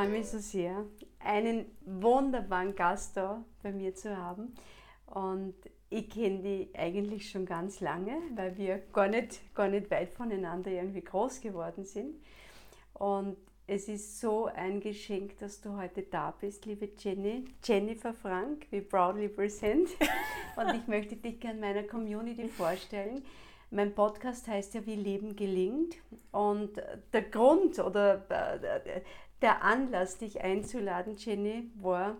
freue 0.00 0.08
mich 0.08 0.28
so 0.30 0.38
sehr, 0.38 0.86
einen 1.18 1.66
wunderbaren 1.84 2.74
Gast 2.74 3.18
da 3.18 3.44
bei 3.62 3.70
mir 3.70 3.94
zu 3.94 4.16
haben. 4.16 4.54
Und 5.04 5.54
ich 5.90 6.08
kenne 6.08 6.38
die 6.38 6.70
eigentlich 6.74 7.28
schon 7.28 7.44
ganz 7.44 7.80
lange, 7.80 8.16
weil 8.34 8.56
wir 8.56 8.78
gar 8.94 9.08
nicht, 9.08 9.54
gar 9.54 9.68
nicht 9.68 9.90
weit 9.90 10.14
voneinander 10.14 10.70
irgendwie 10.70 11.02
groß 11.02 11.42
geworden 11.42 11.84
sind. 11.84 12.16
Und 12.94 13.36
es 13.66 13.88
ist 13.88 14.20
so 14.20 14.46
ein 14.46 14.80
Geschenk, 14.80 15.36
dass 15.36 15.60
du 15.60 15.76
heute 15.76 16.02
da 16.04 16.30
bist, 16.30 16.64
liebe 16.64 16.88
Jenny. 16.96 17.44
Jennifer 17.62 18.14
Frank, 18.14 18.68
we 18.70 18.80
proudly 18.80 19.28
present. 19.28 19.90
Und 20.56 20.76
ich 20.76 20.86
möchte 20.86 21.16
dich 21.16 21.40
gerne 21.40 21.60
meiner 21.60 21.82
Community 21.82 22.48
vorstellen. 22.48 23.22
Mein 23.70 23.94
Podcast 23.94 24.48
heißt 24.48 24.74
ja, 24.74 24.86
wie 24.86 24.96
Leben 24.96 25.36
gelingt. 25.36 25.96
Und 26.32 26.70
der 27.12 27.22
Grund 27.22 27.78
oder 27.78 28.16
der 29.42 29.62
Anlass, 29.62 30.18
dich 30.18 30.42
einzuladen, 30.42 31.16
Jenny, 31.16 31.70
war, 31.80 32.16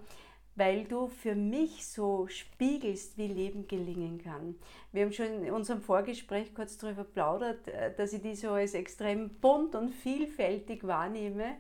weil 0.57 0.85
du 0.85 1.09
für 1.09 1.35
mich 1.35 1.87
so 1.87 2.27
spiegelst, 2.29 3.17
wie 3.17 3.29
Leben 3.29 3.67
gelingen 3.67 4.23
kann. 4.23 4.57
Wir 4.93 5.05
haben 5.05 5.13
schon 5.13 5.45
in 5.45 5.53
unserem 5.53 5.81
Vorgespräch 5.81 6.55
kurz 6.55 6.77
darüber 6.77 7.05
plaudert, 7.05 7.69
äh, 7.69 7.95
dass 7.97 8.13
ich 8.13 8.23
dich 8.23 8.41
so 8.41 8.51
als 8.51 8.75
extrem 8.75 9.31
bunt 9.41 9.75
und 9.75 9.91
vielfältig 9.91 10.87
wahrnehme. 10.87 11.57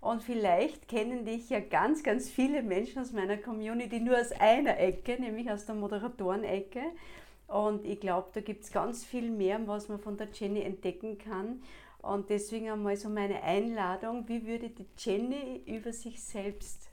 Und 0.00 0.22
vielleicht 0.22 0.86
kennen 0.86 1.24
dich 1.24 1.48
ja 1.48 1.60
ganz, 1.60 2.02
ganz 2.02 2.28
viele 2.28 2.62
Menschen 2.62 3.00
aus 3.00 3.12
meiner 3.12 3.38
Community 3.38 4.00
nur 4.00 4.20
aus 4.20 4.32
einer 4.32 4.78
Ecke, 4.78 5.18
nämlich 5.18 5.50
aus 5.50 5.64
der 5.64 5.74
Moderatorenecke. 5.74 6.82
Und 7.46 7.86
ich 7.86 8.00
glaube, 8.00 8.28
da 8.34 8.40
gibt 8.40 8.64
es 8.64 8.70
ganz 8.70 9.04
viel 9.04 9.30
mehr, 9.30 9.66
was 9.66 9.88
man 9.88 9.98
von 9.98 10.16
der 10.16 10.28
Jenny 10.32 10.62
entdecken 10.62 11.18
kann. 11.18 11.62
Und 12.04 12.28
deswegen 12.28 12.68
einmal 12.68 12.96
so 12.96 13.08
meine 13.08 13.42
Einladung, 13.42 14.28
wie 14.28 14.46
würde 14.46 14.68
die 14.68 14.86
Jenny 14.98 15.62
über 15.66 15.90
sich 15.92 16.22
selbst 16.22 16.90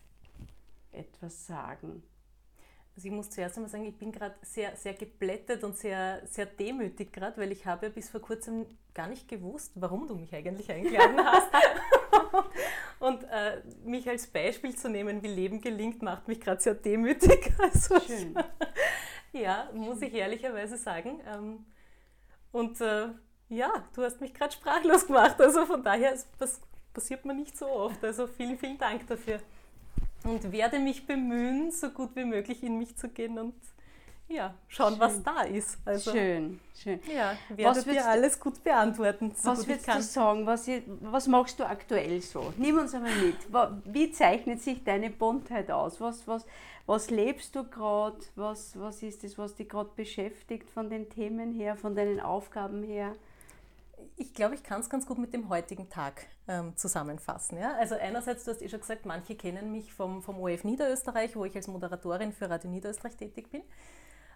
etwas 0.92 1.48
sagen? 1.48 2.02
Also 2.96 3.08
ich 3.08 3.14
muss 3.14 3.30
zuerst 3.30 3.58
einmal 3.58 3.70
sagen, 3.70 3.86
ich 3.86 3.98
bin 3.98 4.14
gerade 4.14 4.36
sehr, 4.42 4.76
sehr 4.78 4.94
geblättet 4.94 5.66
und 5.66 5.78
sehr, 5.78 6.26
sehr 6.28 6.46
demütig 6.46 7.12
gerade, 7.12 7.42
weil 7.42 7.52
ich 7.52 7.66
habe 7.66 7.90
bis 7.90 8.10
vor 8.10 8.22
kurzem 8.22 8.66
gar 8.94 9.08
nicht 9.08 9.28
gewusst, 9.28 9.74
warum 9.76 10.08
du 10.08 10.16
mich 10.16 10.34
eigentlich 10.34 10.72
eingeladen 10.72 11.20
hast. 11.26 11.50
und 13.00 13.24
äh, 13.26 13.62
mich 13.84 14.08
als 14.08 14.28
Beispiel 14.28 14.76
zu 14.78 14.90
nehmen, 14.90 15.22
wie 15.24 15.28
Leben 15.28 15.60
gelingt, 15.60 16.02
macht 16.02 16.30
mich 16.30 16.40
gerade 16.40 16.62
sehr 16.62 16.76
demütig. 16.76 17.52
Also 17.60 18.00
Schön. 18.00 18.34
ja, 19.34 19.70
muss 19.74 20.02
ich 20.02 20.14
ehrlicherweise 20.14 20.78
sagen. 20.78 21.20
Ähm, 21.28 21.66
und 22.54 22.80
äh, 22.80 23.10
ja, 23.52 23.84
du 23.96 24.04
hast 24.04 24.20
mich 24.22 24.34
gerade 24.34 24.54
sprachlos 24.54 25.06
gemacht. 25.06 25.40
Also 25.40 25.66
von 25.66 25.84
daher, 25.84 26.18
das 26.40 26.60
passiert 26.94 27.26
mir 27.26 27.34
nicht 27.34 27.58
so 27.58 27.68
oft. 27.68 28.04
Also 28.04 28.28
vielen, 28.28 28.58
vielen 28.58 28.78
Dank 28.78 29.06
dafür 29.08 29.40
und 30.24 30.52
werde 30.52 30.80
mich 30.80 31.06
bemühen, 31.06 31.72
so 31.72 31.90
gut 31.90 32.16
wie 32.16 32.26
möglich 32.26 32.64
in 32.64 32.78
mich 32.78 32.96
zu 32.96 33.10
gehen 33.10 33.38
und 33.40 33.54
ja, 34.28 34.54
schauen, 34.70 34.94
schön. 34.94 35.00
was 35.02 35.24
da 35.24 35.42
ist. 35.42 35.78
Also, 35.84 36.12
schön, 36.12 36.62
schön. 36.82 37.02
Ja, 37.14 37.36
werde 37.50 37.84
dir 37.84 38.08
alles 38.08 38.40
gut 38.40 38.64
beantworten. 38.64 39.34
So 39.36 39.50
was 39.50 39.68
würdest 39.68 39.88
du 39.90 40.02
sagen? 40.02 40.46
Was, 40.46 40.70
was 41.02 41.28
machst 41.28 41.60
du 41.60 41.66
aktuell 41.66 42.22
so? 42.22 42.54
Nimm 42.56 42.78
uns 42.78 42.94
einmal 42.94 43.14
mit. 43.16 43.36
Wie 43.84 44.10
zeichnet 44.12 44.62
sich 44.62 44.86
deine 44.86 45.10
Buntheit 45.10 45.70
aus? 45.70 46.00
Was, 46.00 46.26
was, 46.30 46.46
was 46.86 47.10
lebst 47.10 47.56
du 47.58 47.66
gerade? 47.66 48.20
Was, 48.36 48.80
was 48.80 49.04
ist 49.04 49.26
es, 49.26 49.38
was 49.38 49.56
dich 49.56 49.68
gerade 49.68 49.90
beschäftigt 49.98 50.70
von 50.70 50.90
den 50.90 51.10
Themen 51.10 51.52
her, 51.52 51.76
von 51.76 51.94
deinen 51.94 52.22
Aufgaben 52.22 52.84
her? 52.84 53.16
Ich 54.16 54.34
glaube, 54.34 54.56
ich 54.56 54.64
kann 54.64 54.82
es 54.82 54.90
ganz 54.90 55.06
gut 55.06 55.18
mit 55.18 55.34
dem 55.34 55.50
heutigen 55.50 55.90
Tag 55.90 56.28
ähm, 56.48 56.76
zusammenfassen. 56.78 57.58
Ja? 57.58 57.76
Also 57.76 57.96
einerseits, 57.96 58.46
du 58.46 58.52
hast 58.52 58.62
eh 58.62 58.70
schon 58.70 58.82
gesagt, 58.82 59.06
manche 59.06 59.36
kennen 59.36 59.72
mich 59.72 59.94
vom, 59.94 60.22
vom 60.22 60.40
OF 60.40 60.64
Niederösterreich, 60.64 61.36
wo 61.36 61.46
ich 61.46 61.56
als 61.56 61.68
Moderatorin 61.68 62.34
für 62.34 62.50
Radio 62.50 62.70
Niederösterreich 62.70 63.16
tätig 63.18 63.50
bin. 63.52 63.64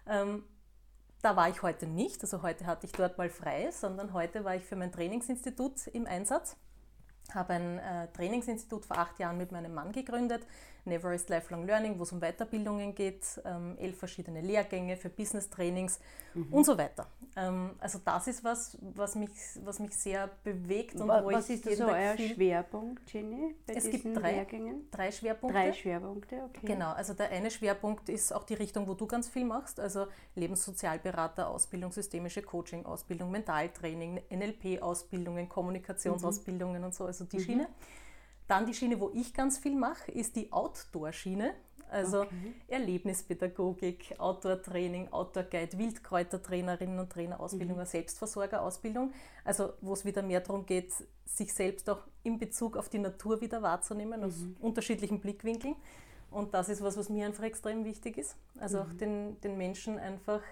Ähm, 0.06 0.44
da 1.22 1.34
war 1.34 1.48
ich 1.48 1.62
heute 1.62 1.86
nicht, 1.86 2.22
also 2.22 2.42
heute 2.42 2.66
hatte 2.66 2.86
ich 2.86 2.92
dort 2.92 3.18
mal 3.18 3.30
frei, 3.30 3.70
sondern 3.70 4.12
heute 4.12 4.44
war 4.44 4.54
ich 4.54 4.64
für 4.64 4.76
mein 4.76 4.92
Trainingsinstitut 4.92 5.86
im 5.88 6.06
Einsatz 6.06 6.56
habe 7.34 7.54
ein 7.54 7.78
äh, 7.78 8.08
Trainingsinstitut 8.12 8.86
vor 8.86 8.98
acht 8.98 9.18
Jahren 9.18 9.36
mit 9.36 9.52
meinem 9.52 9.74
Mann 9.74 9.92
gegründet, 9.92 10.46
Never 10.86 11.12
is 11.12 11.28
Lifelong 11.28 11.66
Learning, 11.66 11.98
wo 11.98 12.04
es 12.04 12.12
um 12.12 12.20
Weiterbildungen 12.20 12.94
geht, 12.94 13.24
ähm, 13.44 13.76
elf 13.78 13.98
verschiedene 13.98 14.40
Lehrgänge 14.40 14.96
für 14.96 15.08
Business-Trainings 15.08 15.98
mhm. 16.34 16.52
und 16.52 16.64
so 16.64 16.78
weiter. 16.78 17.06
Ähm, 17.36 17.70
also 17.78 17.98
das 18.04 18.28
ist 18.28 18.44
was, 18.44 18.78
was 18.80 19.14
mich, 19.14 19.30
was 19.64 19.78
mich 19.78 19.96
sehr 19.96 20.30
bewegt 20.44 20.94
und 20.96 21.08
was, 21.08 21.24
wo 21.24 21.32
was 21.32 21.50
ist 21.50 21.64
so 21.76 21.86
euer 21.86 22.16
Schwerpunkt, 22.16 23.12
Jenny, 23.12 23.54
bei 23.66 23.74
es 23.74 23.84
diesen 23.84 24.14
gibt 24.14 24.22
drei, 24.22 24.32
Lehrgängen? 24.32 24.88
Drei 24.90 25.10
Schwerpunkte. 25.10 25.58
Drei 25.58 25.72
Schwerpunkte, 25.72 26.36
okay. 26.44 26.66
Genau, 26.66 26.92
also 26.92 27.14
der 27.14 27.30
eine 27.30 27.50
Schwerpunkt 27.50 28.08
ist 28.08 28.32
auch 28.32 28.44
die 28.44 28.54
Richtung, 28.54 28.86
wo 28.86 28.94
du 28.94 29.06
ganz 29.06 29.28
viel 29.28 29.44
machst, 29.44 29.80
also 29.80 30.06
Lebenssozialberater, 30.34 31.48
Ausbildung, 31.48 31.92
systemische 31.92 32.42
Coaching-Ausbildung, 32.42 33.30
Mentaltraining, 33.30 34.22
NLP-Ausbildungen, 34.30 35.48
Kommunikationsausbildungen 35.48 36.78
mhm. 36.78 36.86
und 36.86 36.94
so 36.94 37.04
also 37.04 37.24
die 37.24 37.38
mhm. 37.38 37.42
Schiene. 37.42 37.68
Dann 38.48 38.66
die 38.66 38.74
Schiene, 38.74 39.00
wo 39.00 39.10
ich 39.14 39.34
ganz 39.34 39.58
viel 39.58 39.74
mache, 39.74 40.12
ist 40.12 40.36
die 40.36 40.52
Outdoor-Schiene. 40.52 41.54
Also 41.88 42.22
okay. 42.22 42.54
Erlebnispädagogik, 42.68 44.16
Outdoor-Training, 44.18 45.12
Outdoor-Guide, 45.12 45.78
Wildkräutertrainerinnen 45.78 46.98
und 46.98 47.10
Trainer, 47.10 47.38
Ausbildung, 47.38 47.78
mhm. 47.78 47.84
Selbstversorgerausbildung. 47.84 49.12
Also 49.44 49.72
wo 49.80 49.92
es 49.92 50.04
wieder 50.04 50.22
mehr 50.22 50.40
darum 50.40 50.66
geht, 50.66 50.92
sich 51.24 51.54
selbst 51.54 51.88
auch 51.88 52.00
in 52.24 52.38
Bezug 52.38 52.76
auf 52.76 52.88
die 52.88 52.98
Natur 52.98 53.40
wieder 53.40 53.62
wahrzunehmen, 53.62 54.20
mhm. 54.20 54.26
aus 54.26 54.44
unterschiedlichen 54.60 55.20
Blickwinkeln. 55.20 55.76
Und 56.30 56.54
das 56.54 56.68
ist 56.68 56.82
was, 56.82 56.96
was 56.96 57.08
mir 57.08 57.26
einfach 57.26 57.44
extrem 57.44 57.84
wichtig 57.84 58.18
ist. 58.18 58.36
Also 58.58 58.78
mhm. 58.78 58.82
auch 58.82 58.92
den, 58.94 59.40
den 59.40 59.56
Menschen 59.56 59.98
einfach 59.98 60.42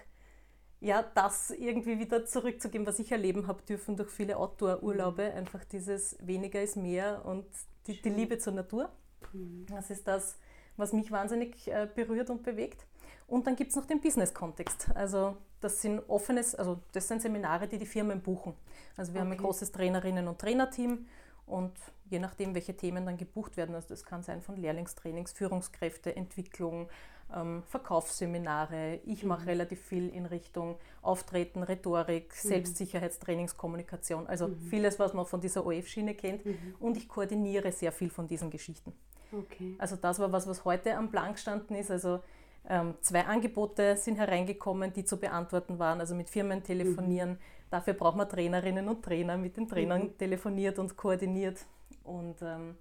ja, 0.81 1.03
das 1.03 1.51
irgendwie 1.51 1.99
wieder 1.99 2.25
zurückzugeben, 2.25 2.85
was 2.85 2.99
ich 2.99 3.11
erleben 3.11 3.47
habe 3.47 3.61
dürfen 3.63 3.97
durch 3.97 4.11
viele 4.11 4.37
Outdoor-Urlaube. 4.37 5.31
Mhm. 5.31 5.37
Einfach 5.37 5.65
dieses 5.65 6.15
weniger 6.21 6.61
ist 6.61 6.77
mehr 6.77 7.25
und 7.25 7.45
die, 7.87 8.01
die 8.01 8.09
Liebe 8.09 8.37
zur 8.37 8.53
Natur. 8.53 8.89
Mhm. 9.33 9.65
Das 9.67 9.89
ist 9.89 10.07
das, 10.07 10.37
was 10.77 10.93
mich 10.93 11.11
wahnsinnig 11.11 11.67
äh, 11.67 11.87
berührt 11.93 12.29
und 12.29 12.43
bewegt. 12.43 12.85
Und 13.27 13.47
dann 13.47 13.55
gibt 13.55 13.71
es 13.71 13.75
noch 13.75 13.85
den 13.85 14.01
Business-Kontext. 14.01 14.89
Also 14.93 15.37
das 15.61 15.81
sind 15.81 16.01
offenes, 16.07 16.53
also 16.53 16.79
das 16.91 17.07
sind 17.07 17.21
Seminare, 17.21 17.67
die 17.67 17.77
die 17.77 17.85
Firmen 17.85 18.21
buchen. 18.21 18.53
Also 18.97 19.13
wir 19.13 19.21
okay. 19.21 19.27
haben 19.27 19.31
ein 19.31 19.37
großes 19.39 19.71
Trainerinnen- 19.71 20.27
und 20.27 20.39
Trainerteam 20.39 21.07
und 21.47 21.73
je 22.05 22.19
nachdem, 22.19 22.53
welche 22.53 22.75
Themen 22.77 23.05
dann 23.05 23.17
gebucht 23.17 23.57
werden, 23.57 23.73
also 23.73 23.87
das 23.87 24.05
kann 24.05 24.21
sein 24.21 24.41
von 24.41 24.57
Lehrlingstrainings, 24.57 25.31
Führungskräfte, 25.33 26.15
Entwicklung, 26.15 26.87
ähm, 27.33 27.63
Verkaufsseminare. 27.67 28.99
Ich 29.05 29.23
mache 29.23 29.41
mhm. 29.41 29.47
relativ 29.47 29.81
viel 29.81 30.09
in 30.09 30.25
Richtung 30.25 30.77
Auftreten, 31.01 31.63
Rhetorik, 31.63 32.29
mhm. 32.29 32.47
Selbstsicherheitstrainings, 32.47 33.57
Kommunikation. 33.57 34.27
Also 34.27 34.47
mhm. 34.47 34.59
vieles, 34.69 34.99
was 34.99 35.13
man 35.13 35.25
von 35.25 35.41
dieser 35.41 35.65
OF-Schiene 35.65 36.15
kennt. 36.15 36.45
Mhm. 36.45 36.75
Und 36.79 36.97
ich 36.97 37.07
koordiniere 37.07 37.71
sehr 37.71 37.91
viel 37.91 38.09
von 38.09 38.27
diesen 38.27 38.49
Geschichten. 38.49 38.93
Okay. 39.31 39.75
Also 39.77 39.95
das 39.95 40.19
war 40.19 40.31
was, 40.31 40.47
was 40.47 40.63
heute 40.65 40.95
am 40.95 41.09
Plan 41.09 41.33
gestanden 41.33 41.75
ist. 41.75 41.91
Also 41.91 42.19
ähm, 42.67 42.95
zwei 43.01 43.25
Angebote 43.25 43.97
sind 43.97 44.17
hereingekommen, 44.17 44.93
die 44.93 45.05
zu 45.05 45.17
beantworten 45.17 45.79
waren. 45.79 45.99
Also 45.99 46.15
mit 46.15 46.29
Firmen 46.29 46.63
telefonieren. 46.63 47.31
Mhm. 47.31 47.37
Dafür 47.69 47.93
braucht 47.93 48.17
man 48.17 48.29
Trainerinnen 48.29 48.87
und 48.87 49.03
Trainer. 49.03 49.37
Mit 49.37 49.57
den 49.57 49.67
Trainern 49.67 50.17
telefoniert 50.17 50.79
und 50.79 50.95
koordiniert. 50.95 51.57
Und 52.03 52.35
ähm, 52.41 52.75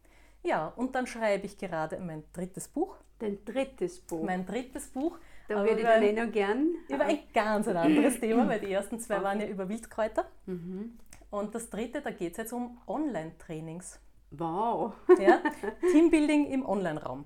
ja, 0.45 0.69
und 0.77 0.95
dann 0.95 1.07
schreibe 1.07 1.47
ich 1.47 1.59
gerade 1.59 1.99
mein 1.99 2.23
drittes 2.33 2.69
Buch. 2.69 2.97
Dein 3.19 3.45
drittes 3.45 4.01
Buch? 4.01 4.23
Mein 4.23 4.47
drittes 4.47 4.89
Buch. 4.89 5.19
Da 5.49 5.57
würde 5.57 5.81
ich 5.81 5.83
dann 5.83 6.03
eh 6.03 6.13
noch 6.13 6.33
gern. 6.33 6.75
Über 6.89 7.05
ein 7.05 7.19
ganz 7.33 7.69
ein 7.69 7.77
anderes 7.77 8.21
Thema, 8.21 8.49
weil 8.49 8.61
die 8.61 8.73
ersten 8.73 8.99
zwei 8.99 9.17
okay. 9.17 9.25
waren 9.25 9.41
ja 9.41 9.47
über 9.47 9.69
Wildkräuter. 9.69 10.27
Mhm. 10.47 10.99
Und 11.31 11.55
das 11.55 11.69
dritte, 11.71 12.01
da 12.01 12.11
geht 12.11 12.33
es 12.33 12.39
jetzt 12.39 12.53
um 12.53 12.79
Online-Trainings. 12.87 13.99
Wow! 14.31 14.93
Ja, 15.19 15.43
Teambuilding 15.93 16.47
im 16.47 16.67
Online-Raum. 16.67 17.25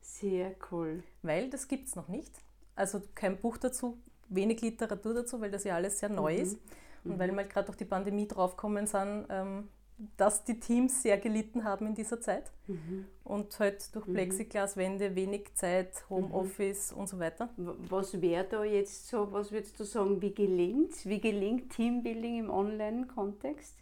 Sehr 0.00 0.54
cool. 0.70 1.02
Weil 1.22 1.50
das 1.50 1.68
gibt 1.68 1.88
es 1.88 1.96
noch 1.96 2.08
nicht. 2.08 2.32
Also 2.74 3.02
kein 3.14 3.38
Buch 3.38 3.58
dazu, 3.58 3.98
wenig 4.28 4.60
Literatur 4.60 5.14
dazu, 5.14 5.40
weil 5.40 5.50
das 5.50 5.64
ja 5.64 5.76
alles 5.76 5.98
sehr 5.98 6.08
neu 6.08 6.34
mhm. 6.34 6.42
ist. 6.42 6.58
Und 7.04 7.14
mhm. 7.14 7.18
weil 7.18 7.30
wir 7.30 7.36
halt 7.38 7.50
gerade 7.50 7.66
durch 7.66 7.76
die 7.76 7.84
Pandemie 7.84 8.26
draufgekommen 8.26 8.86
sind, 8.86 9.26
ähm, 9.28 9.68
dass 10.16 10.44
die 10.44 10.58
Teams 10.58 11.02
sehr 11.02 11.18
gelitten 11.18 11.64
haben 11.64 11.86
in 11.86 11.94
dieser 11.94 12.20
Zeit. 12.20 12.50
Mhm. 12.66 13.06
Und 13.24 13.58
halt 13.60 13.94
durch 13.94 14.06
mhm. 14.06 14.14
Plexiglaswände 14.14 15.14
wenig 15.14 15.54
Zeit, 15.54 16.04
Homeoffice 16.10 16.92
mhm. 16.92 16.98
und 16.98 17.08
so 17.08 17.18
weiter. 17.18 17.50
Was 17.56 18.20
wäre 18.20 18.44
da 18.44 18.64
jetzt 18.64 19.08
so, 19.08 19.32
was 19.32 19.52
würdest 19.52 19.78
du 19.78 19.84
sagen, 19.84 20.20
wie 20.20 20.34
gelingt 20.34 21.06
Wie 21.06 21.20
gelingt 21.20 21.70
Teambuilding 21.70 22.38
im 22.38 22.50
Online-Kontext? 22.50 23.76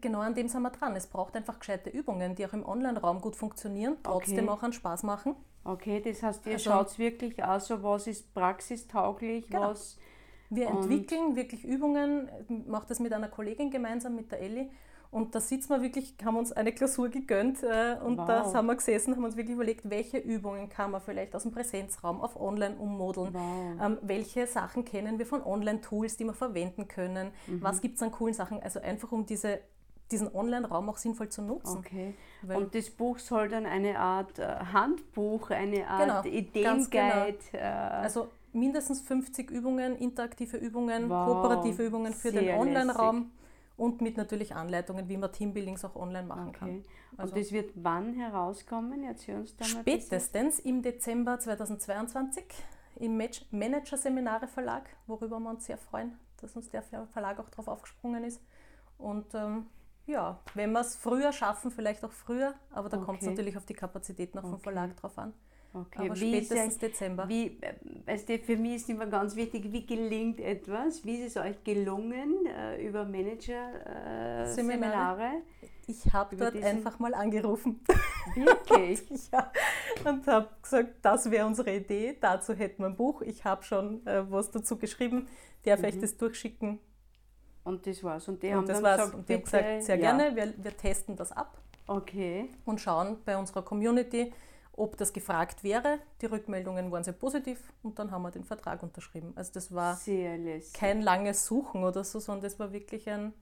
Genau 0.00 0.20
an 0.20 0.34
dem 0.34 0.48
sind 0.48 0.62
wir 0.62 0.70
dran. 0.70 0.94
Es 0.96 1.06
braucht 1.06 1.34
einfach 1.34 1.58
gescheite 1.58 1.90
Übungen, 1.90 2.34
die 2.34 2.46
auch 2.46 2.52
im 2.52 2.64
Online-Raum 2.64 3.20
gut 3.20 3.36
funktionieren, 3.36 3.96
trotzdem 4.02 4.48
okay. 4.48 4.58
auch 4.58 4.62
einen 4.62 4.72
Spaß 4.72 5.02
machen. 5.02 5.34
Okay, 5.64 6.00
das 6.00 6.22
heißt, 6.22 6.46
ihr 6.46 6.54
also, 6.54 6.70
schaut 6.70 6.98
wirklich 6.98 7.42
aus, 7.42 7.68
so 7.68 7.82
was 7.82 8.06
ist 8.06 8.34
praxistauglich, 8.34 9.46
genau. 9.46 9.70
was. 9.70 9.96
Wir 10.54 10.68
entwickeln 10.68 11.34
wirklich 11.34 11.64
Übungen, 11.64 12.28
mache 12.66 12.86
das 12.88 13.00
mit 13.00 13.12
einer 13.12 13.28
Kollegin 13.28 13.70
gemeinsam, 13.70 14.14
mit 14.14 14.30
der 14.30 14.40
Elli, 14.40 14.70
Und 15.10 15.34
da 15.34 15.40
sitzen 15.40 15.68
wir 15.70 15.82
wirklich, 15.82 16.14
haben 16.24 16.36
uns 16.36 16.52
eine 16.52 16.72
Klausur 16.72 17.10
gegönnt 17.10 17.62
äh, 17.62 17.96
und 18.02 18.16
wow. 18.16 18.26
da 18.26 18.54
haben 18.54 18.66
wir 18.66 18.76
gesessen, 18.76 19.14
haben 19.14 19.24
uns 19.24 19.36
wirklich 19.36 19.54
überlegt, 19.54 19.88
welche 19.90 20.16
Übungen 20.16 20.70
kann 20.70 20.90
man 20.90 21.02
vielleicht 21.02 21.34
aus 21.34 21.42
dem 21.42 21.52
Präsenzraum 21.52 22.20
auf 22.22 22.40
Online 22.40 22.76
ummodeln, 22.76 23.34
wow. 23.34 23.42
ähm, 23.82 23.98
welche 24.00 24.46
Sachen 24.46 24.86
kennen 24.86 25.18
wir 25.18 25.26
von 25.26 25.42
Online-Tools, 25.42 26.16
die 26.16 26.24
wir 26.24 26.32
verwenden 26.32 26.88
können, 26.88 27.30
mhm. 27.46 27.62
was 27.62 27.82
gibt 27.82 27.96
es 27.96 28.02
an 28.02 28.10
coolen 28.10 28.32
Sachen, 28.34 28.62
also 28.62 28.80
einfach 28.80 29.12
um 29.12 29.26
diese 29.26 29.60
diesen 30.10 30.34
Online-Raum 30.34 30.90
auch 30.90 30.98
sinnvoll 30.98 31.30
zu 31.30 31.40
nutzen. 31.40 31.78
Okay. 31.78 32.14
und 32.54 32.74
das 32.74 32.90
Buch 32.90 33.18
soll 33.18 33.48
dann 33.48 33.64
eine 33.64 33.98
Art 33.98 34.38
äh, 34.38 34.46
Handbuch, 34.72 35.50
eine 35.50 35.88
Art 35.88 36.24
genau, 36.24 36.36
Ideenguide. 36.36 37.38
Genau. 37.50 37.64
Äh, 37.64 37.66
also 38.02 38.28
mindestens 38.52 39.00
50 39.00 39.50
Übungen, 39.50 39.96
interaktive 39.96 40.56
Übungen, 40.56 41.08
wow, 41.08 41.26
kooperative 41.26 41.86
Übungen 41.86 42.12
für 42.12 42.32
den 42.32 42.58
Online-Raum 42.58 43.30
und 43.76 44.00
mit 44.00 44.16
natürlich 44.16 44.54
Anleitungen, 44.54 45.08
wie 45.08 45.16
man 45.16 45.32
Teambuildings 45.32 45.84
auch 45.84 45.96
online 45.96 46.26
machen 46.26 46.48
okay. 46.48 46.58
kann. 46.58 46.84
Also 47.16 47.34
und 47.34 47.40
das 47.40 47.52
wird 47.52 47.72
wann 47.74 48.14
herauskommen? 48.14 49.04
Erzähl 49.04 49.36
uns 49.36 49.56
da 49.56 49.64
Spätestens 49.64 50.60
im 50.60 50.82
Dezember 50.82 51.38
2022 51.38 52.44
im 52.96 53.20
Manager-Seminare 53.50 54.46
Verlag, 54.46 54.88
worüber 55.06 55.40
wir 55.40 55.50
uns 55.50 55.66
sehr 55.66 55.78
freuen, 55.78 56.18
dass 56.40 56.54
uns 56.56 56.68
der 56.70 56.82
Verlag 56.82 57.40
auch 57.40 57.48
darauf 57.48 57.68
aufgesprungen 57.68 58.24
ist. 58.24 58.40
Und 58.98 59.34
ähm, 59.34 59.66
ja, 60.06 60.38
wenn 60.54 60.72
wir 60.72 60.80
es 60.80 60.94
früher 60.94 61.32
schaffen, 61.32 61.70
vielleicht 61.70 62.04
auch 62.04 62.12
früher, 62.12 62.54
aber 62.70 62.88
da 62.88 62.98
okay. 62.98 63.06
kommt 63.06 63.22
es 63.22 63.28
natürlich 63.28 63.56
auf 63.56 63.66
die 63.66 63.74
Kapazität 63.74 64.34
noch 64.34 64.42
okay. 64.44 64.52
vom 64.52 64.60
Verlag 64.60 64.96
drauf 64.96 65.18
an. 65.18 65.32
Okay, 65.74 66.04
aber 66.04 66.20
wie 66.20 66.44
spätestens 66.44 66.74
ja, 66.74 66.80
Dezember. 66.88 67.26
Wie, 67.28 67.58
weißt 68.04 68.28
du, 68.28 68.38
für 68.38 68.58
mich 68.58 68.74
ist 68.76 68.90
immer 68.90 69.06
ganz 69.06 69.34
wichtig, 69.36 69.72
wie 69.72 69.86
gelingt 69.86 70.38
etwas? 70.38 71.02
Wie 71.04 71.22
ist 71.22 71.36
es 71.36 71.42
euch 71.42 71.64
gelungen 71.64 72.44
äh, 72.46 72.86
über 72.86 73.06
Manager-Seminare? 73.06 75.22
Äh, 75.22 75.40
ich 75.86 76.12
habe 76.12 76.36
dort 76.36 76.52
diesen... 76.54 76.66
einfach 76.66 76.98
mal 76.98 77.14
angerufen. 77.14 77.80
Wirklich? 78.34 79.00
ja, 79.32 79.50
und 80.04 80.26
habe 80.26 80.50
gesagt, 80.60 80.96
das 81.00 81.30
wäre 81.30 81.46
unsere 81.46 81.74
Idee, 81.74 82.18
dazu 82.20 82.52
hätten 82.52 82.82
wir 82.82 82.88
ein 82.88 82.96
Buch. 82.96 83.22
Ich 83.22 83.42
habe 83.44 83.62
schon 83.62 84.06
äh, 84.06 84.30
was 84.30 84.50
dazu 84.50 84.76
geschrieben, 84.76 85.26
darf 85.64 85.80
mhm. 85.80 85.86
ich 85.86 85.98
das 85.98 86.18
durchschicken? 86.18 86.80
Und 87.64 87.86
das 87.86 88.04
war's. 88.04 88.28
Und 88.28 88.42
die 88.42 88.48
und 88.48 88.56
haben 88.56 88.66
das 88.66 88.82
dann 88.82 88.96
gesagt, 88.96 89.14
und 89.14 89.26
die 89.28 89.34
haben 89.34 89.44
gesagt, 89.44 89.84
sehr 89.84 89.96
ja. 89.96 90.16
gerne, 90.16 90.36
wir, 90.36 90.52
wir 90.62 90.76
testen 90.76 91.16
das 91.16 91.32
ab. 91.32 91.56
Okay. 91.86 92.50
Und 92.64 92.80
schauen 92.80 93.18
bei 93.24 93.36
unserer 93.36 93.62
Community, 93.62 94.32
ob 94.74 94.96
das 94.96 95.12
gefragt 95.12 95.62
wäre. 95.62 95.98
Die 96.20 96.26
Rückmeldungen 96.26 96.90
waren 96.90 97.04
sehr 97.04 97.12
positiv 97.12 97.58
und 97.82 97.98
dann 97.98 98.10
haben 98.10 98.22
wir 98.22 98.30
den 98.30 98.44
Vertrag 98.44 98.82
unterschrieben. 98.82 99.32
Also 99.36 99.52
das 99.52 99.74
war 99.74 99.98
kein 100.74 101.02
langes 101.02 101.46
Suchen 101.46 101.84
oder 101.84 102.04
so, 102.04 102.20
sondern 102.20 102.42
das 102.44 102.58
war 102.58 102.72
wirklich 102.72 103.08
ein 103.08 103.32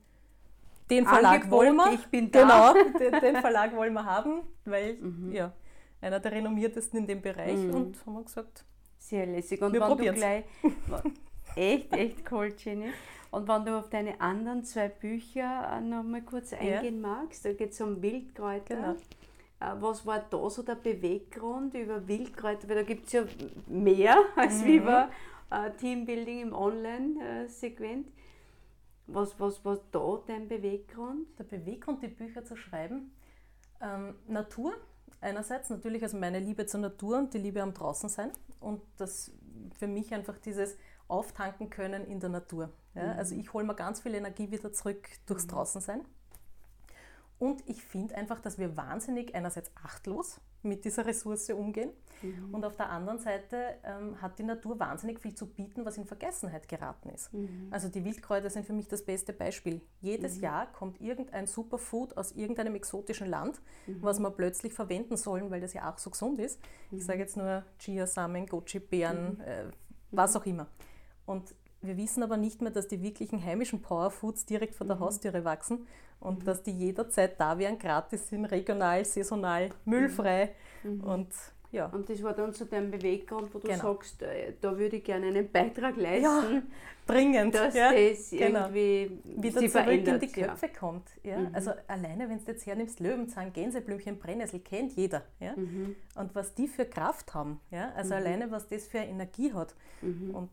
den 0.89 1.05
Verlag 1.05 1.35
Angebot, 1.35 1.59
wollen 1.59 1.75
wir. 1.77 1.93
Ich 1.93 2.05
bin 2.07 2.29
da. 2.31 2.73
Genau, 2.73 2.99
den, 2.99 3.21
den 3.21 3.35
Verlag 3.37 3.73
wollen 3.75 3.93
wir 3.93 4.05
haben, 4.05 4.41
weil 4.65 4.95
mhm. 4.99 5.31
ja, 5.31 5.53
einer 6.01 6.19
der 6.19 6.33
renommiertesten 6.33 6.99
in 6.99 7.07
dem 7.07 7.21
Bereich 7.21 7.57
mhm. 7.57 7.73
und 7.73 8.05
haben 8.05 8.13
wir 8.13 8.23
gesagt, 8.23 8.65
sehr 8.97 9.25
lässig. 9.25 9.61
Und 9.61 9.71
wir 9.71 9.79
probieren 9.79 10.15
gleich 10.15 10.43
echt, 11.55 11.93
echt 11.93 12.31
cool, 12.31 12.53
Jenny. 12.57 12.89
Und 13.31 13.47
wenn 13.47 13.63
du 13.63 13.79
auf 13.79 13.89
deine 13.89 14.19
anderen 14.19 14.65
zwei 14.65 14.89
Bücher 14.89 15.79
noch 15.79 16.03
mal 16.03 16.21
kurz 16.21 16.51
eingehen 16.51 17.01
ja. 17.01 17.07
magst, 17.07 17.45
da 17.45 17.53
geht 17.53 17.71
es 17.71 17.79
um 17.79 18.01
Wildkräuter. 18.01 18.75
Genau. 18.75 18.95
Äh, 19.61 19.79
was 19.79 20.05
war 20.05 20.19
da 20.29 20.49
so 20.49 20.63
der 20.63 20.75
Beweggrund 20.75 21.75
über 21.75 22.07
Wildkräuter? 22.07 22.67
Weil 22.67 22.77
da 22.77 22.83
gibt 22.83 23.07
es 23.07 23.13
ja 23.13 23.23
mehr 23.67 24.17
als 24.35 24.61
mhm. 24.61 24.67
über 24.67 25.09
äh, 25.51 25.71
Teambuilding 25.71 26.41
im 26.41 26.53
Online-Segment. 26.53 28.07
Was, 29.07 29.39
was 29.39 29.63
war 29.63 29.79
da 29.91 30.19
dein 30.27 30.47
Beweggrund? 30.47 31.27
Der 31.37 31.43
Beweggrund, 31.43 32.01
die 32.01 32.07
Bücher 32.07 32.43
zu 32.43 32.55
schreiben? 32.55 33.11
Ähm, 33.81 34.15
Natur 34.27 34.73
einerseits, 35.19 35.69
natürlich 35.69 36.01
also 36.03 36.17
meine 36.17 36.39
Liebe 36.39 36.65
zur 36.65 36.79
Natur 36.79 37.19
und 37.19 37.33
die 37.33 37.37
Liebe 37.37 37.61
am 37.61 37.73
Draußensein 37.73 38.31
und 38.59 38.81
das 38.97 39.31
für 39.77 39.87
mich 39.87 40.13
einfach 40.13 40.37
dieses 40.39 40.77
Auftanken 41.07 41.69
können 41.69 42.05
in 42.05 42.19
der 42.19 42.29
Natur. 42.29 42.69
Ja? 42.95 43.13
Mhm. 43.13 43.19
Also 43.19 43.35
ich 43.35 43.53
hole 43.53 43.63
mir 43.63 43.75
ganz 43.75 44.01
viel 44.01 44.15
Energie 44.15 44.49
wieder 44.49 44.73
zurück 44.73 45.07
durchs 45.27 45.45
mhm. 45.45 45.49
Draußensein 45.49 46.01
und 47.41 47.67
ich 47.67 47.83
finde 47.83 48.13
einfach, 48.13 48.39
dass 48.39 48.59
wir 48.59 48.77
wahnsinnig 48.77 49.33
einerseits 49.33 49.71
achtlos 49.83 50.39
mit 50.61 50.85
dieser 50.85 51.07
Ressource 51.07 51.49
umgehen 51.49 51.89
mhm. 52.21 52.53
und 52.53 52.63
auf 52.63 52.75
der 52.75 52.91
anderen 52.91 53.17
Seite 53.17 53.77
ähm, 53.83 54.21
hat 54.21 54.37
die 54.37 54.43
Natur 54.43 54.79
wahnsinnig 54.79 55.19
viel 55.19 55.33
zu 55.33 55.47
bieten, 55.47 55.83
was 55.83 55.97
in 55.97 56.05
Vergessenheit 56.05 56.67
geraten 56.67 57.09
ist. 57.09 57.33
Mhm. 57.33 57.69
Also 57.71 57.89
die 57.89 58.05
Wildkräuter 58.05 58.51
sind 58.51 58.67
für 58.67 58.73
mich 58.73 58.87
das 58.87 59.03
beste 59.03 59.33
Beispiel. 59.33 59.81
Jedes 60.01 60.35
mhm. 60.37 60.43
Jahr 60.43 60.71
kommt 60.71 61.01
irgendein 61.01 61.47
Superfood 61.47 62.15
aus 62.15 62.31
irgendeinem 62.33 62.75
exotischen 62.75 63.27
Land, 63.27 63.59
mhm. 63.87 64.03
was 64.03 64.19
wir 64.19 64.29
plötzlich 64.29 64.73
verwenden 64.73 65.17
sollen, 65.17 65.49
weil 65.49 65.61
das 65.61 65.73
ja 65.73 65.91
auch 65.91 65.97
so 65.97 66.11
gesund 66.11 66.39
ist. 66.39 66.59
Ich 66.91 66.99
mhm. 66.99 67.01
sage 67.01 67.19
jetzt 67.21 67.37
nur 67.37 67.63
Chiasamen, 67.79 68.45
Goji-Beeren, 68.45 69.37
mhm. 69.37 69.41
äh, 69.41 69.63
was 70.11 70.35
auch 70.35 70.45
immer. 70.45 70.67
Und 71.25 71.55
wir 71.81 71.97
wissen 71.97 72.23
aber 72.23 72.37
nicht 72.37 72.61
mehr, 72.61 72.71
dass 72.71 72.87
die 72.87 73.01
wirklichen 73.01 73.43
heimischen 73.43 73.81
Powerfoods 73.81 74.45
direkt 74.45 74.75
vor 74.75 74.87
der 74.87 74.99
Haustüre 74.99 75.43
wachsen 75.43 75.87
und 76.19 76.39
mhm. 76.39 76.45
dass 76.45 76.63
die 76.63 76.71
jederzeit 76.71 77.39
da 77.39 77.57
wären, 77.57 77.79
gratis 77.79 78.29
sind, 78.29 78.45
regional, 78.45 79.03
saisonal, 79.05 79.69
müllfrei. 79.85 80.51
Mhm. 80.83 81.01
Und 81.01 81.29
ja. 81.71 81.85
Und 81.85 82.09
das 82.09 82.21
war 82.21 82.33
dann 82.33 82.51
so 82.51 82.65
dein 82.65 82.91
Beweggrund, 82.91 83.53
wo 83.53 83.59
du 83.59 83.67
genau. 83.67 83.93
sagst, 83.93 84.21
äh, 84.23 84.53
da 84.59 84.77
würde 84.77 84.97
ich 84.97 85.03
gerne 85.03 85.27
einen 85.27 85.49
Beitrag 85.49 85.95
leisten. 85.95 86.23
Ja, 86.23 86.61
dringend. 87.07 87.55
Dass 87.55 87.73
ja, 87.73 87.93
das 87.93 88.29
genau. 88.29 88.67
irgendwie 88.67 89.19
wieder 89.23 89.59
zurück 89.59 89.71
verändert. 89.71 90.21
in 90.21 90.29
die 90.29 90.41
Köpfe 90.41 90.65
ja. 90.65 90.73
kommt. 90.77 91.07
Ja? 91.23 91.37
Mhm. 91.39 91.49
Also 91.53 91.71
alleine, 91.87 92.29
wenn 92.29 92.39
du 92.39 92.51
jetzt 92.51 92.65
hernimmst, 92.65 92.99
Löwenzahn, 92.99 93.53
Gänseblümchen, 93.53 94.19
Brennnessel, 94.19 94.59
kennt 94.59 94.97
jeder. 94.97 95.23
Ja? 95.39 95.55
Mhm. 95.55 95.95
Und 96.15 96.35
was 96.35 96.53
die 96.53 96.67
für 96.67 96.85
Kraft 96.85 97.33
haben. 97.33 97.61
Ja? 97.71 97.93
Also 97.95 98.15
mhm. 98.15 98.19
alleine, 98.19 98.51
was 98.51 98.67
das 98.67 98.87
für 98.87 98.97
Energie 98.97 99.53
hat. 99.53 99.73
Mhm. 100.01 100.35
Und 100.35 100.51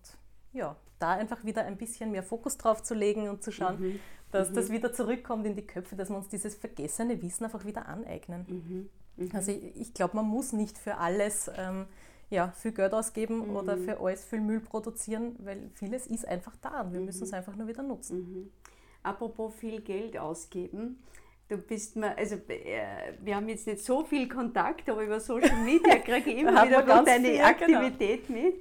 ja, 0.52 0.76
da 0.98 1.12
einfach 1.12 1.44
wieder 1.44 1.64
ein 1.64 1.76
bisschen 1.76 2.10
mehr 2.10 2.22
Fokus 2.22 2.56
drauf 2.56 2.82
zu 2.82 2.94
legen 2.94 3.28
und 3.28 3.42
zu 3.42 3.52
schauen, 3.52 3.80
mhm. 3.80 4.00
dass 4.30 4.50
mhm. 4.50 4.54
das 4.54 4.70
wieder 4.70 4.92
zurückkommt 4.92 5.46
in 5.46 5.54
die 5.54 5.66
Köpfe, 5.66 5.96
dass 5.96 6.10
wir 6.10 6.16
uns 6.16 6.28
dieses 6.28 6.54
vergessene 6.54 7.20
Wissen 7.22 7.44
einfach 7.44 7.64
wieder 7.64 7.86
aneignen. 7.86 8.46
Mhm. 8.48 9.24
mhm. 9.24 9.30
Also 9.32 9.52
ich, 9.52 9.76
ich 9.76 9.94
glaube, 9.94 10.16
man 10.16 10.26
muss 10.26 10.52
nicht 10.52 10.78
für 10.78 10.96
alles 10.96 11.50
ähm, 11.56 11.86
ja, 12.30 12.52
viel 12.52 12.72
Geld 12.72 12.92
ausgeben 12.92 13.56
oder 13.56 13.76
mhm. 13.76 13.84
für 13.84 14.00
alles 14.00 14.24
viel 14.24 14.40
Müll 14.40 14.60
produzieren, 14.60 15.36
weil 15.38 15.70
vieles 15.74 16.06
ist 16.06 16.26
einfach 16.26 16.56
da 16.60 16.82
und 16.82 16.92
wir 16.92 17.00
müssen 17.00 17.24
es 17.24 17.32
einfach 17.32 17.56
nur 17.56 17.68
wieder 17.68 17.82
nutzen. 17.82 18.52
Apropos 19.02 19.54
viel 19.54 19.80
Geld 19.80 20.18
ausgeben, 20.18 21.02
du 21.48 21.56
bist 21.56 21.96
mir, 21.96 22.16
also 22.16 22.36
äh, 22.48 23.14
wir 23.22 23.36
haben 23.36 23.48
jetzt 23.48 23.66
nicht 23.66 23.84
so 23.84 24.04
viel 24.04 24.28
Kontakt, 24.28 24.88
aber 24.88 25.02
über 25.02 25.20
Social 25.20 25.56
Media 25.64 25.96
kriege 26.04 26.30
ich 26.30 26.38
immer 26.38 26.66
wieder 26.66 26.82
deine 26.82 27.28
viel, 27.28 27.36
genau. 27.36 27.48
Aktivität 27.48 28.26
genau. 28.26 28.40
mit. 28.40 28.54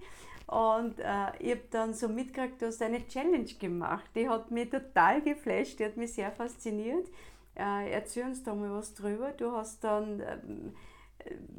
Und 0.48 1.00
äh, 1.00 1.28
ich 1.40 1.52
habe 1.52 1.64
dann 1.72 1.94
so 1.94 2.08
mitgekriegt, 2.08 2.62
du 2.62 2.68
hast 2.68 2.82
eine 2.82 3.06
Challenge 3.06 3.54
gemacht. 3.60 4.10
Die 4.16 4.30
hat 4.30 4.50
mich 4.50 4.70
total 4.70 5.22
geflasht, 5.22 5.80
die 5.80 5.86
hat 5.86 5.98
mich 5.98 6.14
sehr 6.14 6.32
fasziniert. 6.32 7.08
Äh, 7.56 7.92
erzähl 7.92 8.24
uns 8.24 8.44
da 8.44 8.56
mal 8.56 8.72
was 8.72 8.94
drüber. 8.94 9.34
Du 9.34 9.52
hast 9.52 9.84
dann, 9.84 10.22
ähm, 10.22 10.74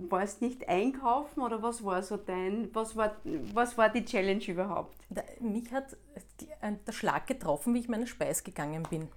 warst 0.09 0.41
nicht 0.41 0.67
einkaufen 0.71 1.43
oder 1.43 1.63
was 1.63 1.85
war 1.85 2.03
so 2.03 2.17
dein, 2.17 2.75
was 2.75 2.97
war, 2.97 3.17
was 3.53 3.77
war 3.77 3.91
die 3.91 4.07
Challenge 4.07 4.45
überhaupt? 4.45 4.97
Da, 5.11 5.23
mich 5.41 5.71
hat 5.71 5.95
der 6.87 6.93
Schlag 6.93 7.27
getroffen, 7.27 7.75
wie 7.75 7.81
ich 7.81 7.89
meine 7.89 8.07
Speis 8.07 8.43
gegangen 8.43 8.85
bin. 8.89 9.09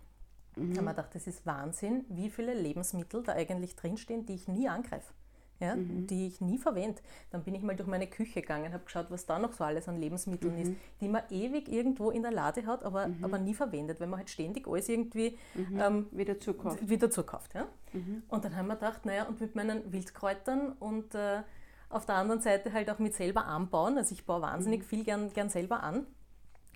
Mhm. 0.58 0.74
Da 0.74 0.82
habe 0.82 0.90
ich 0.90 0.96
gedacht, 0.98 1.16
das 1.16 1.28
ist 1.28 1.46
Wahnsinn, 1.46 2.04
wie 2.10 2.30
viele 2.30 2.54
Lebensmittel 2.54 3.24
da 3.24 3.34
eigentlich 3.34 3.78
drinstehen, 3.78 4.26
die 4.26 4.36
ich 4.36 4.50
nie 4.50 4.68
angreife 4.68 5.14
ja, 5.62 5.76
mhm. 5.76 6.08
die 6.08 6.28
ich 6.28 6.42
nie 6.42 6.58
verwende. 6.58 7.02
Dann 7.30 7.44
bin 7.44 7.56
ich 7.56 7.62
mal 7.62 7.76
durch 7.76 7.88
meine 7.88 8.08
Küche 8.08 8.42
gegangen, 8.42 8.74
habe 8.74 8.84
geschaut, 8.84 9.06
was 9.10 9.26
da 9.26 9.40
noch 9.40 9.54
so 9.54 9.64
alles 9.64 9.88
an 9.88 10.00
Lebensmitteln 10.00 10.56
mhm. 10.56 10.62
ist, 10.62 10.72
die 11.00 11.08
man 11.08 11.22
ewig 11.30 11.70
irgendwo 11.70 12.10
in 12.10 12.24
der 12.24 12.32
Lade 12.32 12.66
hat, 12.66 12.84
aber, 12.84 13.08
mhm. 13.08 13.24
aber 13.24 13.38
nie 13.38 13.54
verwendet, 13.54 14.00
weil 14.00 14.08
man 14.08 14.20
halt 14.20 14.30
ständig 14.30 14.68
alles 14.68 14.90
irgendwie 14.90 15.38
mhm. 15.54 15.80
ähm, 15.80 16.08
wieder 16.12 16.40
zukauft. 16.40 16.90
Wieder 16.90 17.10
zukauft 17.10 17.54
ja? 17.54 17.68
Mhm. 17.94 18.24
Und 18.28 18.44
dann 18.44 18.56
haben 18.56 18.68
wir 18.68 18.76
gedacht, 18.76 19.06
naja, 19.06 19.26
und 19.28 19.40
mit 19.40 19.56
meinen 19.56 19.92
Wildkräutern 19.92 20.74
und 20.74 21.14
äh, 21.16 21.44
auf 21.90 22.06
der 22.06 22.16
anderen 22.16 22.42
Seite 22.42 22.74
halt 22.74 22.90
auch 22.90 23.00
mit 23.00 23.14
selber 23.14 23.46
anbauen. 23.46 23.98
Also 23.98 24.14
ich 24.14 24.26
baue 24.26 24.42
wahnsinnig 24.42 24.82
mhm. 24.82 24.86
viel 24.86 25.04
gern, 25.04 25.32
gern 25.34 25.50
selber 25.50 25.84
an. 25.84 26.08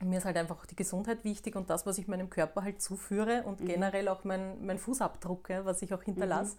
mir 0.04 0.20
ist 0.20 0.26
halt 0.26 0.38
einfach 0.38 0.66
die 0.68 0.76
Gesundheit 0.76 1.24
wichtig 1.24 1.56
und 1.56 1.70
das, 1.70 1.86
was 1.86 1.98
ich 1.98 2.08
meinem 2.08 2.30
Körper 2.30 2.64
halt 2.64 2.82
zuführe 2.82 3.44
und 3.44 3.66
generell 3.66 4.10
auch 4.10 4.24
mein, 4.26 4.64
mein 4.66 4.78
Fußabdruck, 4.78 5.50
ja, 5.50 5.66
was 5.66 5.82
ich 5.82 5.94
auch 5.94 6.04
hinterlasse 6.04 6.58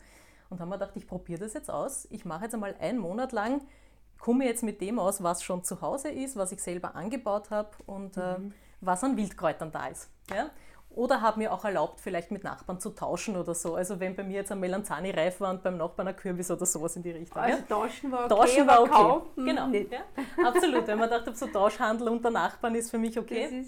und 0.51 0.61
haben 0.61 0.69
wir 0.69 0.79
gedacht, 0.79 0.97
ich 0.97 1.07
probiere 1.07 1.41
das 1.41 1.55
jetzt 1.55 1.71
aus. 1.71 2.07
Ich 2.11 2.25
mache 2.25 2.45
jetzt 2.45 2.55
einmal 2.55 2.75
einen 2.81 2.99
Monat 2.99 3.33
lang, 3.33 3.63
komme 4.19 4.45
jetzt 4.45 4.63
mit 4.63 4.81
dem 4.81 4.99
aus, 4.99 5.23
was 5.23 5.43
schon 5.43 5.65
zu 5.65 5.81
Hause 5.81 6.09
ist, 6.09 6.37
was 6.37 6.53
ich 6.53 6.63
selber 6.63 6.95
angebaut 6.95 7.51
habe 7.51 7.71
und 7.87 8.17
äh, 8.17 8.39
mhm. 8.39 8.51
äh, 8.51 8.55
was 8.81 9.05
an 9.05 9.17
Wildkräutern 9.17 9.73
da 9.73 9.87
ist. 9.87 10.11
Ja? 10.31 10.51
Oder 10.91 11.21
habe 11.21 11.39
mir 11.39 11.53
auch 11.53 11.65
erlaubt, 11.65 12.01
vielleicht 12.01 12.31
mit 12.31 12.43
Nachbarn 12.43 12.81
zu 12.81 12.89
tauschen 12.89 13.37
oder 13.37 13.55
so. 13.55 13.75
Also 13.75 14.01
wenn 14.01 14.17
bei 14.17 14.23
mir 14.23 14.37
jetzt 14.37 14.51
ein 14.51 14.61
Melanzani 14.61 15.11
reif 15.11 15.41
war 15.43 15.51
und 15.51 15.63
beim 15.63 15.77
Nachbarn 15.77 16.09
ein 16.09 16.17
Kürbis 16.17 16.51
oder 16.51 16.65
sowas 16.65 16.97
in 16.97 17.03
die 17.03 17.11
Richtung. 17.11 17.43
Also 17.43 17.59
ja? 17.59 17.65
tauschen 17.69 18.11
war 18.11 18.25
okay, 18.25 18.35
tauschen 18.35 18.67
war 18.67 18.81
okay. 18.81 18.91
Kaufen 18.91 19.45
genau, 19.45 19.69
Ja? 19.69 20.47
absolut. 20.47 20.87
Wenn 20.87 20.99
man 20.99 21.11
dachte, 21.11 21.35
so 21.35 21.47
Tauschhandel 21.49 22.09
unter 22.09 22.31
Nachbarn 22.31 22.75
ist 22.75 22.91
für 22.91 22.99
mich 22.99 23.19
okay. 23.19 23.67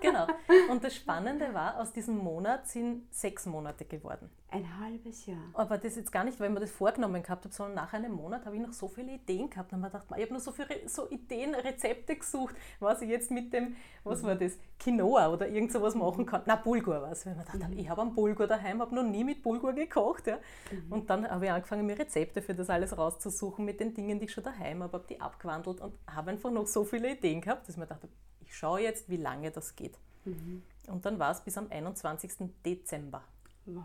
Genau. 0.00 0.26
Und 0.70 0.84
das 0.84 0.94
Spannende 0.94 1.52
war, 1.54 1.80
aus 1.80 1.92
diesem 1.92 2.16
Monat 2.16 2.68
sind 2.68 3.12
sechs 3.12 3.46
Monate 3.46 3.84
geworden. 3.84 4.30
Ein 4.48 4.78
halbes 4.78 5.24
Jahr. 5.26 5.42
Aber 5.54 5.78
das 5.78 5.96
jetzt 5.96 6.12
gar 6.12 6.24
nicht, 6.24 6.38
weil 6.38 6.48
ich 6.48 6.54
mir 6.54 6.60
das 6.60 6.70
vorgenommen 6.70 7.22
gehabt 7.22 7.44
habe, 7.44 7.54
sondern 7.54 7.76
nach 7.76 7.92
einem 7.94 8.12
Monat 8.12 8.44
habe 8.44 8.56
ich 8.56 8.62
noch 8.62 8.72
so 8.72 8.86
viele 8.86 9.12
Ideen 9.12 9.48
gehabt. 9.48 9.72
Und 9.72 9.82
habe 9.82 9.94
mir 9.94 9.98
gedacht, 9.98 10.18
ich 10.18 10.22
habe 10.24 10.34
noch 10.34 10.40
so 10.40 10.52
viele 10.52 10.88
so 10.88 11.08
Ideen, 11.08 11.54
Rezepte 11.54 12.16
gesucht, 12.16 12.54
was 12.78 13.00
ich 13.00 13.08
jetzt 13.08 13.30
mit 13.30 13.52
dem, 13.52 13.76
was 14.04 14.22
mhm. 14.22 14.26
war 14.26 14.34
das, 14.36 14.58
Quinoa 14.78 15.28
oder 15.32 15.48
irgend 15.48 15.72
sowas 15.72 15.94
machen 15.94 16.26
kann. 16.26 16.42
Na, 16.44 16.56
Bulgur 16.56 17.00
war 17.00 17.12
es. 17.12 17.24
Weil 17.24 17.32
ich 17.32 17.38
mir 17.38 17.44
gedacht 17.44 17.70
mhm. 17.70 17.78
ich 17.78 17.88
habe 17.88 18.02
einen 18.02 18.14
Bulgur 18.14 18.46
daheim, 18.46 18.80
habe 18.80 18.94
noch 18.94 19.04
nie 19.04 19.24
mit 19.24 19.42
Bulgur 19.42 19.72
gekocht. 19.72 20.26
Ja. 20.26 20.38
Mhm. 20.70 20.92
Und 20.92 21.10
dann 21.10 21.28
habe 21.28 21.46
ich 21.46 21.50
angefangen, 21.50 21.86
mir 21.86 21.98
Rezepte 21.98 22.42
für 22.42 22.54
das 22.54 22.68
alles 22.68 22.96
rauszusuchen 22.96 23.64
mit 23.64 23.80
den 23.80 23.94
Dingen, 23.94 24.18
die 24.18 24.26
ich 24.26 24.32
schon 24.32 24.44
daheim 24.44 24.82
habe, 24.82 24.92
habe 24.92 25.06
die 25.08 25.20
abgewandelt 25.20 25.80
und 25.80 25.94
habe 26.06 26.30
einfach 26.30 26.50
noch 26.50 26.66
so 26.66 26.84
viele 26.84 27.12
Ideen 27.12 27.40
gehabt, 27.40 27.66
dass 27.66 27.76
ich 27.76 27.80
mir 27.80 27.86
dachte, 27.86 28.08
ich 28.52 28.58
schaue 28.58 28.82
jetzt, 28.82 29.08
wie 29.08 29.16
lange 29.16 29.50
das 29.50 29.74
geht. 29.76 29.98
Mhm. 30.26 30.62
Und 30.86 31.06
dann 31.06 31.18
war 31.18 31.32
es 31.32 31.40
bis 31.40 31.56
am 31.56 31.68
21. 31.70 32.50
Dezember. 32.64 33.22
Wow. 33.64 33.82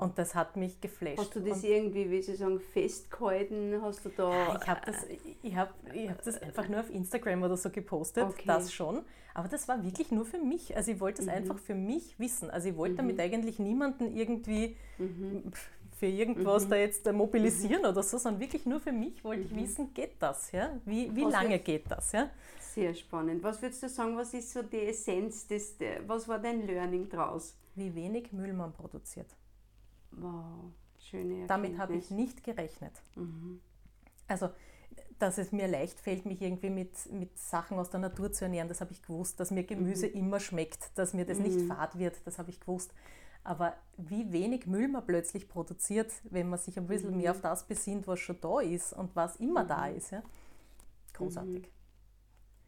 Und 0.00 0.16
das 0.16 0.34
hat 0.34 0.56
mich 0.56 0.80
geflasht. 0.80 1.18
Hast 1.18 1.34
du 1.34 1.40
das 1.40 1.58
und 1.58 1.64
irgendwie, 1.64 2.08
wie 2.10 2.22
Sie 2.22 2.36
sagen, 2.36 2.60
festgehalten? 2.60 3.80
Hast 3.82 4.04
du 4.04 4.10
da. 4.10 4.56
Ich 4.56 4.68
habe 4.68 4.80
das, 4.86 5.06
ich 5.42 5.56
hab, 5.56 5.74
ich 5.92 6.08
hab 6.08 6.22
das 6.22 6.40
einfach 6.40 6.68
nur 6.68 6.80
auf 6.80 6.88
Instagram 6.88 7.42
oder 7.42 7.56
so 7.56 7.68
gepostet, 7.68 8.24
okay. 8.24 8.44
das 8.46 8.72
schon. 8.72 9.04
Aber 9.34 9.48
das 9.48 9.66
war 9.66 9.82
wirklich 9.82 10.12
nur 10.12 10.24
für 10.24 10.38
mich. 10.38 10.76
Also 10.76 10.92
ich 10.92 11.00
wollte 11.00 11.20
es 11.20 11.26
mhm. 11.26 11.34
einfach 11.34 11.58
für 11.58 11.74
mich 11.74 12.18
wissen. 12.18 12.48
Also 12.48 12.68
ich 12.68 12.76
wollte 12.76 12.94
mhm. 12.94 12.98
damit 12.98 13.20
eigentlich 13.20 13.58
niemanden 13.58 14.16
irgendwie 14.16 14.76
mhm. 14.98 15.52
Für 16.02 16.08
irgendwas 16.08 16.64
mhm. 16.64 16.70
da 16.70 16.76
jetzt 16.78 17.06
äh, 17.06 17.12
mobilisieren 17.12 17.86
oder 17.86 18.02
so, 18.02 18.18
sondern 18.18 18.40
wirklich 18.40 18.66
nur 18.66 18.80
für 18.80 18.90
mich 18.90 19.22
wollte 19.22 19.42
ich 19.42 19.52
mhm. 19.52 19.62
wissen, 19.62 19.94
geht 19.94 20.14
das? 20.18 20.50
Ja? 20.50 20.76
Wie, 20.84 21.14
wie 21.14 21.22
lange 21.22 21.60
geht 21.60 21.88
das? 21.88 22.10
Ja? 22.10 22.28
Sehr 22.58 22.92
spannend. 22.92 23.40
Was 23.44 23.62
würdest 23.62 23.84
du 23.84 23.88
sagen, 23.88 24.16
was 24.16 24.34
ist 24.34 24.52
so 24.52 24.62
die 24.64 24.80
Essenz, 24.80 25.46
des, 25.46 25.76
was 26.08 26.26
war 26.26 26.40
dein 26.40 26.66
Learning 26.66 27.08
draus? 27.08 27.54
Wie 27.76 27.94
wenig 27.94 28.32
Müll 28.32 28.52
man 28.52 28.72
produziert. 28.72 29.28
Wow, 30.10 30.72
schöne 30.98 31.22
Erkenntnis. 31.22 31.46
Damit 31.46 31.78
habe 31.78 31.94
ich 31.94 32.10
nicht 32.10 32.42
gerechnet. 32.42 32.94
Mhm. 33.14 33.60
Also, 34.26 34.50
dass 35.20 35.38
es 35.38 35.52
mir 35.52 35.68
leicht 35.68 36.00
fällt, 36.00 36.26
mich 36.26 36.42
irgendwie 36.42 36.70
mit, 36.70 37.12
mit 37.12 37.38
Sachen 37.38 37.78
aus 37.78 37.90
der 37.90 38.00
Natur 38.00 38.32
zu 38.32 38.46
ernähren, 38.46 38.66
das 38.66 38.80
habe 38.80 38.90
ich 38.90 39.02
gewusst. 39.02 39.38
Dass 39.38 39.52
mir 39.52 39.62
Gemüse 39.62 40.08
mhm. 40.08 40.14
immer 40.14 40.40
schmeckt, 40.40 40.98
dass 40.98 41.14
mir 41.14 41.24
das 41.24 41.38
mhm. 41.38 41.44
nicht 41.44 41.60
fad 41.68 41.96
wird, 41.96 42.16
das 42.24 42.40
habe 42.40 42.50
ich 42.50 42.58
gewusst. 42.58 42.92
Aber 43.44 43.74
wie 43.96 44.32
wenig 44.32 44.66
Müll 44.66 44.88
man 44.88 45.04
plötzlich 45.04 45.48
produziert, 45.48 46.12
wenn 46.24 46.48
man 46.48 46.58
sich 46.58 46.78
ein 46.78 46.86
bisschen 46.86 47.16
mehr 47.16 47.32
mhm. 47.32 47.36
auf 47.36 47.42
das 47.42 47.64
besinnt, 47.64 48.06
was 48.06 48.20
schon 48.20 48.40
da 48.40 48.60
ist 48.60 48.92
und 48.92 49.14
was 49.16 49.36
immer 49.36 49.64
da 49.64 49.88
mhm. 49.88 49.96
ist. 49.96 50.12
Ja? 50.12 50.22
Großartig. 51.14 51.62
Mhm. 51.62 51.72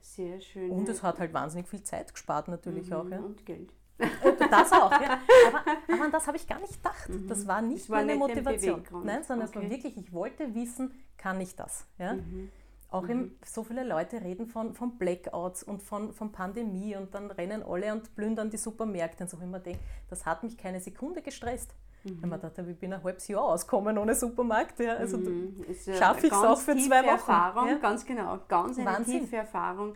Sehr 0.00 0.40
schön. 0.40 0.70
Und 0.70 0.88
es 0.88 1.02
hat 1.02 1.18
halt 1.18 1.32
wahnsinnig 1.32 1.68
viel 1.68 1.82
Zeit 1.82 2.12
gespart 2.12 2.48
natürlich 2.48 2.92
auch. 2.92 3.08
Ja? 3.08 3.18
Und 3.18 3.46
Geld. 3.46 3.72
Und 3.98 4.40
das 4.40 4.72
auch, 4.72 4.90
ja. 4.90 5.20
Aber, 5.48 5.64
aber 5.92 6.04
an 6.04 6.10
das 6.10 6.26
habe 6.26 6.36
ich 6.36 6.46
gar 6.46 6.60
nicht 6.60 6.74
gedacht. 6.74 7.08
Mhm. 7.08 7.28
Das 7.28 7.46
war 7.46 7.62
nicht 7.62 7.84
das 7.84 7.90
war 7.90 8.00
meine 8.00 8.16
Motivation. 8.16 8.82
Nein, 9.04 9.22
sondern 9.22 9.48
okay. 9.48 9.58
es 9.58 9.64
war 9.64 9.70
wirklich, 9.70 9.96
ich 9.96 10.12
wollte 10.12 10.54
wissen, 10.54 10.92
kann 11.16 11.40
ich 11.40 11.54
das? 11.54 11.86
Ja? 11.98 12.14
Mhm. 12.14 12.50
Auch 12.94 13.02
mhm. 13.02 13.10
Im, 13.10 13.36
so 13.44 13.64
viele 13.64 13.82
Leute 13.82 14.22
reden 14.22 14.46
von, 14.46 14.72
von 14.72 14.96
Blackouts 14.96 15.64
und 15.64 15.82
von, 15.82 16.12
von 16.12 16.30
Pandemie 16.30 16.94
und 16.94 17.12
dann 17.12 17.28
rennen 17.28 17.64
alle 17.64 17.92
und 17.92 18.14
plündern 18.14 18.50
die 18.50 18.56
Supermärkte 18.56 19.24
und 19.24 19.30
so. 19.30 19.36
Mir 19.38 19.58
denke, 19.58 19.80
das 20.08 20.24
hat 20.24 20.44
mich 20.44 20.56
keine 20.56 20.80
Sekunde 20.80 21.20
gestresst. 21.20 21.74
Mhm. 22.04 22.22
Wenn 22.22 22.28
man 22.28 22.40
dachte, 22.40 22.64
ich 22.70 22.78
bin 22.78 22.92
ein 22.92 23.02
halbes 23.02 23.26
Jahr 23.26 23.42
ausgekommen 23.42 23.98
ohne 23.98 24.14
Supermarkt. 24.14 24.78
Ja. 24.78 24.94
Also 24.94 25.18
mhm. 25.18 25.64
schaffe 25.98 26.28
ich 26.28 26.32
es 26.32 26.38
auch 26.38 26.60
für 26.60 26.76
zwei 26.76 27.00
Wochen. 27.00 27.08
Erfahrung, 27.08 27.68
ja. 27.68 27.78
Ganz 27.78 28.06
genau, 28.06 28.38
ganz 28.46 28.78
eine 28.78 28.86
Wahnsinn. 28.88 29.20
tiefe 29.22 29.36
Erfahrung 29.36 29.94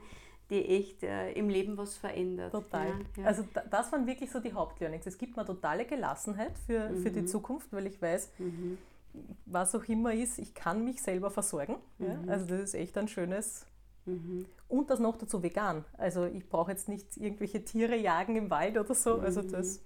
die 0.50 0.64
echt 0.64 1.02
äh, 1.02 1.32
im 1.32 1.50
Leben 1.50 1.76
was 1.76 1.98
verändert. 1.98 2.52
Total. 2.52 2.86
Ja, 2.88 3.22
ja. 3.22 3.24
Also 3.26 3.44
das 3.70 3.92
waren 3.92 4.06
wirklich 4.06 4.30
so 4.30 4.40
die 4.40 4.54
Hauptlearnings. 4.54 5.06
Es 5.06 5.18
gibt 5.18 5.36
mir 5.36 5.44
totale 5.44 5.84
Gelassenheit 5.84 6.58
für, 6.58 6.88
mhm. 6.88 7.02
für 7.02 7.10
die 7.10 7.20
mhm. 7.20 7.26
Zukunft, 7.26 7.70
weil 7.70 7.86
ich 7.86 8.00
weiß, 8.00 8.32
mhm. 8.38 8.78
Was 9.46 9.74
auch 9.74 9.84
immer 9.84 10.12
ist, 10.12 10.38
ich 10.38 10.54
kann 10.54 10.84
mich 10.84 11.02
selber 11.02 11.30
versorgen. 11.30 11.76
Mhm. 11.98 12.06
Ja? 12.06 12.18
Also 12.28 12.46
das 12.46 12.60
ist 12.60 12.74
echt 12.74 12.96
ein 12.98 13.08
schönes. 13.08 13.66
Mhm. 14.06 14.46
Und 14.68 14.90
das 14.90 15.00
noch 15.00 15.16
dazu 15.16 15.42
vegan. 15.42 15.84
Also 15.96 16.24
ich 16.26 16.48
brauche 16.48 16.70
jetzt 16.70 16.88
nicht 16.88 17.16
irgendwelche 17.16 17.64
Tiere 17.64 17.96
jagen 17.96 18.36
im 18.36 18.50
Wald 18.50 18.76
oder 18.76 18.94
so. 18.94 19.20
Also 19.20 19.42
mhm. 19.42 19.52
das 19.52 19.82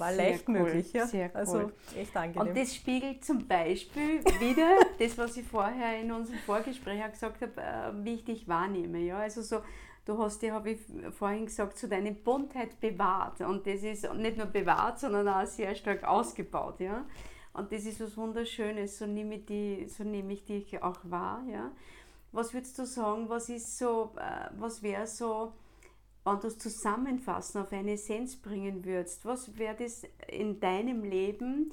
war 0.00 0.12
Sehr 0.12 0.30
leicht 0.30 0.48
cool. 0.48 0.54
möglich, 0.54 0.92
ja. 0.92 1.06
Sehr 1.06 1.34
also 1.34 1.58
cool. 1.58 1.72
Echt 1.96 2.16
angenehm. 2.16 2.48
Und 2.48 2.56
das 2.56 2.74
spiegelt 2.74 3.24
zum 3.24 3.46
Beispiel 3.46 4.24
wieder 4.40 4.76
das, 4.98 5.16
was 5.18 5.36
ich 5.36 5.46
vorher 5.46 6.00
in 6.00 6.10
unserem 6.10 6.38
Vorgespräch 6.40 7.04
auch 7.04 7.12
gesagt 7.12 7.42
habe, 7.42 7.60
äh, 7.60 8.04
wie 8.04 8.14
ich 8.14 8.24
dich 8.24 8.48
wahrnehme. 8.48 8.98
Ja? 9.00 9.18
Also 9.18 9.42
so, 9.42 9.60
du 10.06 10.18
hast 10.18 10.42
ja, 10.42 10.54
habe 10.54 10.70
ich 10.70 10.80
vorhin 11.12 11.46
gesagt, 11.46 11.78
so 11.78 11.86
deine 11.86 12.12
Buntheit 12.12 12.80
bewahrt. 12.80 13.40
Und 13.42 13.66
das 13.66 13.82
ist 13.82 14.12
nicht 14.14 14.36
nur 14.36 14.46
bewahrt, 14.46 14.98
sondern 14.98 15.28
auch 15.28 15.46
sehr 15.46 15.74
stark 15.74 16.04
ausgebaut. 16.04 16.80
Ja? 16.80 17.04
Und 17.60 17.72
das 17.72 17.84
ist 17.84 18.00
was 18.00 18.16
Wunderschönes, 18.16 18.98
so 18.98 19.06
nehme 19.06 19.36
ich, 19.36 19.46
die, 19.46 19.86
so 19.88 20.04
nehme 20.04 20.32
ich 20.32 20.44
dich 20.44 20.82
auch 20.82 20.98
wahr. 21.04 21.42
Ja? 21.50 21.70
Was 22.32 22.52
würdest 22.52 22.78
du 22.78 22.86
sagen, 22.86 23.28
was 23.28 23.48
ist 23.48 23.78
so, 23.78 24.12
äh, 24.16 24.50
was 24.58 24.82
wäre 24.82 25.06
so 25.06 25.52
wenn 26.24 26.40
du 26.40 26.48
es 26.48 26.58
zusammenfassen, 26.58 27.62
auf 27.62 27.72
eine 27.72 27.92
Essenz 27.92 28.36
bringen 28.36 28.84
würdest, 28.84 29.24
was 29.24 29.56
wäre 29.56 29.76
das 29.76 30.02
in 30.28 30.60
deinem 30.60 31.02
Leben, 31.02 31.72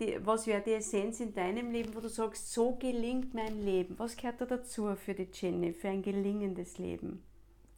die, 0.00 0.18
was 0.24 0.46
wäre 0.46 0.62
die 0.62 0.72
Essenz 0.72 1.20
in 1.20 1.32
deinem 1.32 1.70
Leben, 1.70 1.94
wo 1.94 2.00
du 2.00 2.08
sagst, 2.08 2.52
so 2.52 2.76
gelingt 2.76 3.34
mein 3.34 3.62
Leben? 3.62 3.98
Was 3.98 4.16
gehört 4.16 4.40
da 4.40 4.46
dazu 4.46 4.94
für 4.96 5.14
die 5.14 5.28
Jenny, 5.32 5.72
für 5.72 5.88
ein 5.88 6.02
gelingendes 6.02 6.78
Leben? 6.78 7.22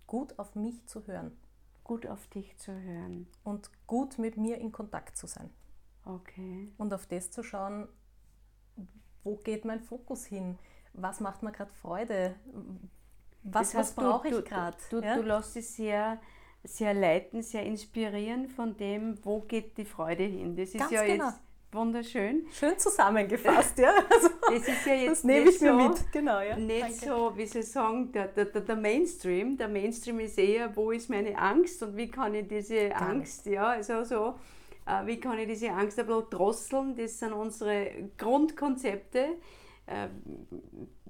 Gut 0.07 0.39
auf 0.39 0.55
mich 0.55 0.85
zu 0.87 1.07
hören. 1.07 1.37
Gut 1.83 2.07
auf 2.07 2.27
dich 2.29 2.57
zu 2.57 2.73
hören. 2.73 3.27
Und 3.43 3.71
gut 3.87 4.19
mit 4.19 4.37
mir 4.37 4.59
in 4.59 4.73
Kontakt 4.73 5.17
zu 5.17 5.27
sein. 5.27 5.51
Okay. 6.05 6.73
Und 6.77 6.93
auf 6.93 7.07
das 7.07 7.31
zu 7.31 7.43
schauen, 7.43 7.89
wo 9.23 9.37
geht 9.37 9.65
mein 9.65 9.81
Fokus 9.81 10.27
hin? 10.27 10.59
Was 10.93 11.21
macht 11.21 11.43
mir 11.43 11.53
gerade 11.53 11.73
Freude? 11.73 12.35
was, 13.45 13.75
was 13.75 13.93
brauche 13.93 14.29
ich 14.29 14.45
gerade? 14.45 14.77
Du, 14.91 15.01
du, 15.01 15.07
ja? 15.07 15.17
du 15.17 15.23
lässt 15.23 15.55
dich 15.55 15.69
sehr, 15.69 16.21
sehr 16.63 16.95
leiten, 16.95 17.43
sehr 17.43 17.65
inspirieren 17.65 18.49
von 18.49 18.77
dem, 18.77 19.19
wo 19.25 19.41
geht 19.41 19.77
die 19.77 19.85
Freude 19.85 20.25
hin. 20.25 20.57
Das 20.57 20.71
ist 20.71 20.79
Ganz 20.79 20.91
ja 20.93 21.05
genau. 21.05 21.27
jetzt 21.27 21.41
wunderschön. 21.73 22.47
Schön 22.53 22.79
zusammengefasst, 22.79 23.79
ja. 23.79 23.93
Also, 24.09 24.29
das 24.51 24.69
ist 24.69 24.87
ja 24.87 24.95
jetzt 24.95 25.11
das 25.11 25.25
nehme 25.25 25.51
ich 25.51 25.61
mir 25.61 25.73
so, 25.73 25.89
mit, 25.89 26.13
genau, 26.13 26.41
ja. 26.41 26.57
Nicht 26.57 26.83
Danke. 26.83 27.07
so, 27.07 27.33
wie 27.37 27.47
Sie 27.47 27.63
sagen, 27.63 28.13
der, 28.13 28.29
der, 28.29 28.47
der 28.47 28.77
Mainstream. 28.77 29.57
Der 29.57 29.69
Mainstream 29.69 30.21
ist 30.21 30.39
eher, 30.39 30.75
wo 30.77 30.93
ist 30.93 31.11
meine 31.11 31.37
Angst 31.37 31.83
und 31.83 31.97
wie 31.97 32.09
kann 32.09 32.35
ich 32.35 32.47
diese 32.49 32.91
Gar 32.91 33.03
Angst, 33.03 33.47
nicht. 33.47 33.55
ja, 33.55 33.67
also 33.71 34.05
so, 34.05 34.35
wie 35.07 35.19
kann 35.19 35.39
ich 35.39 35.49
diese 35.49 35.71
Angst 35.71 35.99
ein 35.99 36.07
bisschen 36.07 36.31
drosseln. 36.31 36.97
Das 36.97 37.19
sind 37.19 37.33
unsere 37.33 38.11
Grundkonzepte. 38.19 39.37
Äh, 39.87 40.09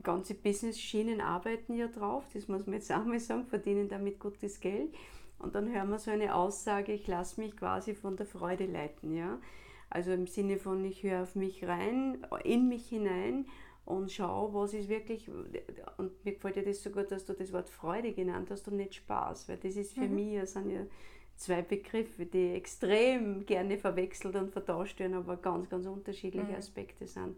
ganze 0.02 0.34
Business-Schienen 0.34 1.20
arbeiten 1.20 1.74
ja 1.74 1.88
drauf, 1.88 2.24
das 2.34 2.46
muss 2.46 2.66
man 2.66 2.74
jetzt 2.74 2.92
auch 2.92 3.04
mal 3.04 3.18
sagen, 3.18 3.46
verdienen 3.46 3.88
damit 3.88 4.20
gutes 4.20 4.60
Geld. 4.60 4.94
Und 5.38 5.54
dann 5.54 5.72
hören 5.72 5.90
wir 5.90 5.98
so 5.98 6.10
eine 6.10 6.34
Aussage, 6.34 6.92
ich 6.92 7.06
lasse 7.06 7.40
mich 7.40 7.56
quasi 7.56 7.94
von 7.94 8.16
der 8.16 8.26
Freude 8.26 8.66
leiten. 8.66 9.14
Ja? 9.14 9.40
Also 9.90 10.12
im 10.12 10.26
Sinne 10.26 10.58
von, 10.58 10.84
ich 10.84 11.02
höre 11.02 11.22
auf 11.22 11.34
mich 11.34 11.66
rein, 11.66 12.24
in 12.44 12.68
mich 12.68 12.88
hinein 12.88 13.46
und 13.84 14.12
schaue, 14.12 14.54
was 14.54 14.74
ist 14.74 14.88
wirklich, 14.88 15.28
und 15.28 16.24
mir 16.24 16.32
gefällt 16.32 16.56
dir 16.56 16.64
das 16.64 16.82
so 16.82 16.90
gut, 16.90 17.10
dass 17.10 17.26
du 17.26 17.32
das 17.32 17.52
Wort 17.52 17.68
Freude 17.68 18.12
genannt 18.12 18.50
hast 18.50 18.68
und 18.68 18.76
nicht 18.76 18.94
Spaß, 18.94 19.48
weil 19.48 19.58
das 19.58 19.76
ist 19.76 19.94
für 19.94 20.08
mhm. 20.08 20.14
mich, 20.14 20.40
das 20.40 20.52
sind 20.52 20.70
ja 20.70 20.86
zwei 21.36 21.62
Begriffe, 21.62 22.26
die 22.26 22.52
extrem 22.52 23.44
gerne 23.46 23.78
verwechselt 23.78 24.36
und 24.36 24.50
vertauscht 24.50 24.98
werden, 25.00 25.14
aber 25.14 25.36
ganz, 25.36 25.68
ganz 25.68 25.86
unterschiedliche 25.86 26.52
mhm. 26.52 26.56
Aspekte 26.56 27.06
sind. 27.06 27.36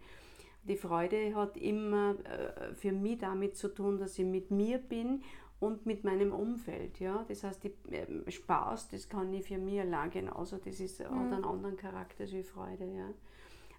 Die 0.64 0.76
Freude 0.76 1.34
hat 1.34 1.56
immer 1.56 2.16
äh, 2.24 2.74
für 2.74 2.92
mich 2.92 3.18
damit 3.18 3.56
zu 3.56 3.68
tun, 3.68 3.98
dass 3.98 4.18
ich 4.18 4.24
mit 4.24 4.50
mir 4.50 4.78
bin 4.78 5.22
und 5.60 5.86
mit 5.86 6.04
meinem 6.04 6.32
Umfeld. 6.32 6.98
Ja? 6.98 7.24
Das 7.28 7.44
heißt, 7.44 7.62
die, 7.64 7.72
äh, 7.92 8.30
Spaß, 8.30 8.88
das 8.90 9.08
kann 9.08 9.32
ich 9.32 9.46
für 9.46 9.58
mich 9.58 9.80
allein 9.80 10.10
genauso. 10.10 10.58
Das 10.58 10.80
ist, 10.80 11.00
mhm. 11.00 11.04
hat 11.04 11.32
einen 11.32 11.44
anderen 11.44 11.76
Charakter 11.76 12.24
als 12.24 12.32
wie 12.32 12.42
Freude. 12.42 12.84
Ja? 12.84 13.08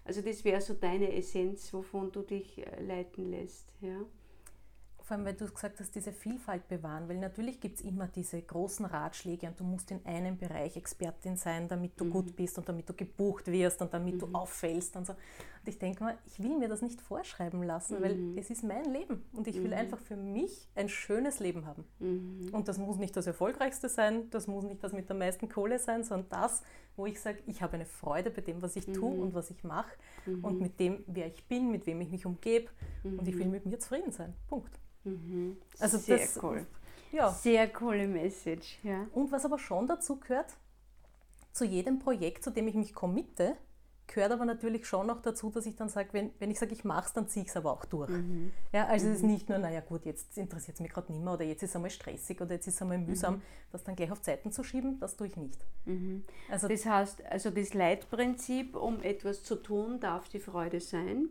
Also 0.04 0.22
das 0.22 0.44
wäre 0.44 0.60
so 0.60 0.74
deine 0.74 1.14
Essenz, 1.14 1.72
wovon 1.74 2.10
du 2.10 2.22
dich 2.22 2.66
äh, 2.66 2.82
leiten 2.82 3.30
lässt. 3.30 3.74
Ja? 3.80 4.00
Vor 5.08 5.16
allem, 5.16 5.24
weil 5.24 5.34
du 5.34 5.46
gesagt 5.46 5.80
hast, 5.80 5.94
diese 5.94 6.12
Vielfalt 6.12 6.68
bewahren, 6.68 7.08
weil 7.08 7.16
natürlich 7.16 7.60
gibt 7.60 7.78
es 7.78 7.84
immer 7.84 8.06
diese 8.08 8.42
großen 8.42 8.84
Ratschläge 8.84 9.46
und 9.46 9.58
du 9.58 9.64
musst 9.64 9.90
in 9.90 10.04
einem 10.04 10.36
Bereich 10.36 10.76
Expertin 10.76 11.36
sein, 11.38 11.66
damit 11.66 11.98
du 11.98 12.04
mhm. 12.04 12.10
gut 12.10 12.36
bist 12.36 12.58
und 12.58 12.68
damit 12.68 12.86
du 12.90 12.92
gebucht 12.92 13.46
wirst 13.46 13.80
und 13.80 13.94
damit 13.94 14.16
mhm. 14.16 14.18
du 14.18 14.28
auffällst 14.34 14.96
und 14.96 15.06
so. 15.06 15.14
Ich 15.68 15.78
denke 15.78 16.02
mal, 16.02 16.18
ich 16.24 16.42
will 16.42 16.56
mir 16.56 16.68
das 16.68 16.80
nicht 16.80 17.00
vorschreiben 17.00 17.62
lassen, 17.62 17.98
mhm. 17.98 18.02
weil 18.02 18.38
es 18.38 18.48
ist 18.48 18.64
mein 18.64 18.86
Leben 18.86 19.24
und 19.32 19.46
ich 19.46 19.56
will 19.56 19.68
mhm. 19.68 19.74
einfach 19.74 19.98
für 19.98 20.16
mich 20.16 20.66
ein 20.74 20.88
schönes 20.88 21.40
Leben 21.40 21.66
haben. 21.66 21.84
Mhm. 21.98 22.48
Und 22.52 22.68
das 22.68 22.78
muss 22.78 22.96
nicht 22.96 23.14
das 23.16 23.26
Erfolgreichste 23.26 23.88
sein, 23.88 24.30
das 24.30 24.46
muss 24.46 24.64
nicht 24.64 24.82
das 24.82 24.92
mit 24.92 25.08
der 25.08 25.16
meisten 25.16 25.48
Kohle 25.48 25.78
sein, 25.78 26.04
sondern 26.04 26.28
das, 26.30 26.62
wo 26.96 27.04
ich 27.04 27.20
sage, 27.20 27.38
ich 27.46 27.62
habe 27.62 27.74
eine 27.74 27.84
Freude 27.84 28.30
bei 28.30 28.40
dem, 28.40 28.62
was 28.62 28.76
ich 28.76 28.86
tue 28.86 29.14
mhm. 29.14 29.20
und 29.20 29.34
was 29.34 29.50
ich 29.50 29.62
mache 29.62 29.92
und 30.42 30.60
mit 30.60 30.80
dem, 30.80 31.04
wer 31.06 31.26
ich 31.26 31.46
bin, 31.46 31.70
mit 31.70 31.86
wem 31.86 32.00
ich 32.00 32.10
mich 32.10 32.24
umgebe 32.24 32.68
und 33.04 33.28
ich 33.28 33.38
will 33.38 33.48
mit 33.48 33.66
mir 33.66 33.78
zufrieden 33.78 34.10
sein. 34.10 34.34
Punkt. 34.48 34.80
Mhm. 35.04 35.58
Also 35.78 35.98
Sehr 35.98 36.16
das, 36.16 36.42
cool. 36.42 36.66
Ja. 37.12 37.30
Sehr 37.30 37.68
coole 37.68 38.08
Message. 38.08 38.78
Ja. 38.82 39.06
Und 39.12 39.32
was 39.32 39.44
aber 39.44 39.58
schon 39.58 39.86
dazu 39.86 40.18
gehört, 40.18 40.56
zu 41.52 41.64
jedem 41.64 41.98
Projekt, 41.98 42.44
zu 42.44 42.50
dem 42.50 42.68
ich 42.68 42.74
mich 42.74 42.94
committe, 42.94 43.56
gehört 44.08 44.32
aber 44.32 44.44
natürlich 44.44 44.86
schon 44.86 45.06
noch 45.06 45.22
dazu, 45.22 45.50
dass 45.50 45.66
ich 45.66 45.76
dann 45.76 45.88
sage, 45.88 46.08
wenn, 46.12 46.30
wenn 46.38 46.50
ich 46.50 46.58
sage, 46.58 46.72
ich 46.72 46.84
mache 46.84 47.06
es, 47.06 47.12
dann 47.12 47.28
ziehe 47.28 47.44
ich 47.44 47.50
es 47.50 47.56
aber 47.56 47.72
auch 47.72 47.84
durch. 47.84 48.10
Mhm. 48.10 48.50
Ja, 48.72 48.86
also 48.86 49.06
mhm. 49.06 49.12
es 49.12 49.18
ist 49.18 49.22
mhm. 49.22 49.30
nicht 49.30 49.48
nur, 49.48 49.58
naja 49.58 49.80
gut, 49.80 50.04
jetzt 50.04 50.36
interessiert 50.36 50.74
es 50.74 50.80
mich 50.80 50.90
gerade 50.90 51.12
nicht 51.12 51.22
mehr 51.22 51.34
oder 51.34 51.44
jetzt 51.44 51.62
ist 51.62 51.70
es 51.70 51.76
einmal 51.76 51.90
stressig 51.90 52.40
oder 52.40 52.54
jetzt 52.54 52.66
ist 52.66 52.74
es 52.74 52.82
einmal 52.82 52.98
mühsam, 52.98 53.36
mhm. 53.36 53.42
das 53.70 53.84
dann 53.84 53.94
gleich 53.94 54.10
auf 54.10 54.20
Zeiten 54.22 54.50
zu 54.50 54.64
schieben, 54.64 54.98
das 54.98 55.16
tue 55.16 55.28
ich 55.28 55.36
nicht. 55.36 55.58
Mhm. 55.84 56.24
Also 56.50 56.66
das 56.68 56.84
heißt, 56.84 57.24
also 57.26 57.50
das 57.50 57.74
Leitprinzip, 57.74 58.74
um 58.74 59.00
etwas 59.02 59.44
zu 59.44 59.56
tun, 59.56 60.00
darf 60.00 60.28
die 60.28 60.40
Freude 60.40 60.80
sein. 60.80 61.28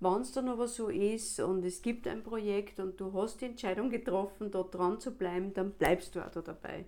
Wenn 0.00 0.20
es 0.20 0.30
dann 0.30 0.48
aber 0.48 0.68
so 0.68 0.88
ist 0.88 1.40
und 1.40 1.64
es 1.64 1.82
gibt 1.82 2.06
ein 2.06 2.22
Projekt 2.22 2.78
und 2.78 3.00
du 3.00 3.12
hast 3.14 3.40
die 3.40 3.46
Entscheidung 3.46 3.90
getroffen, 3.90 4.50
dort 4.50 4.74
dran 4.74 5.00
zu 5.00 5.12
bleiben, 5.12 5.52
dann 5.54 5.72
bleibst 5.72 6.14
du 6.14 6.20
auch 6.20 6.30
da 6.30 6.40
dabei. 6.40 6.84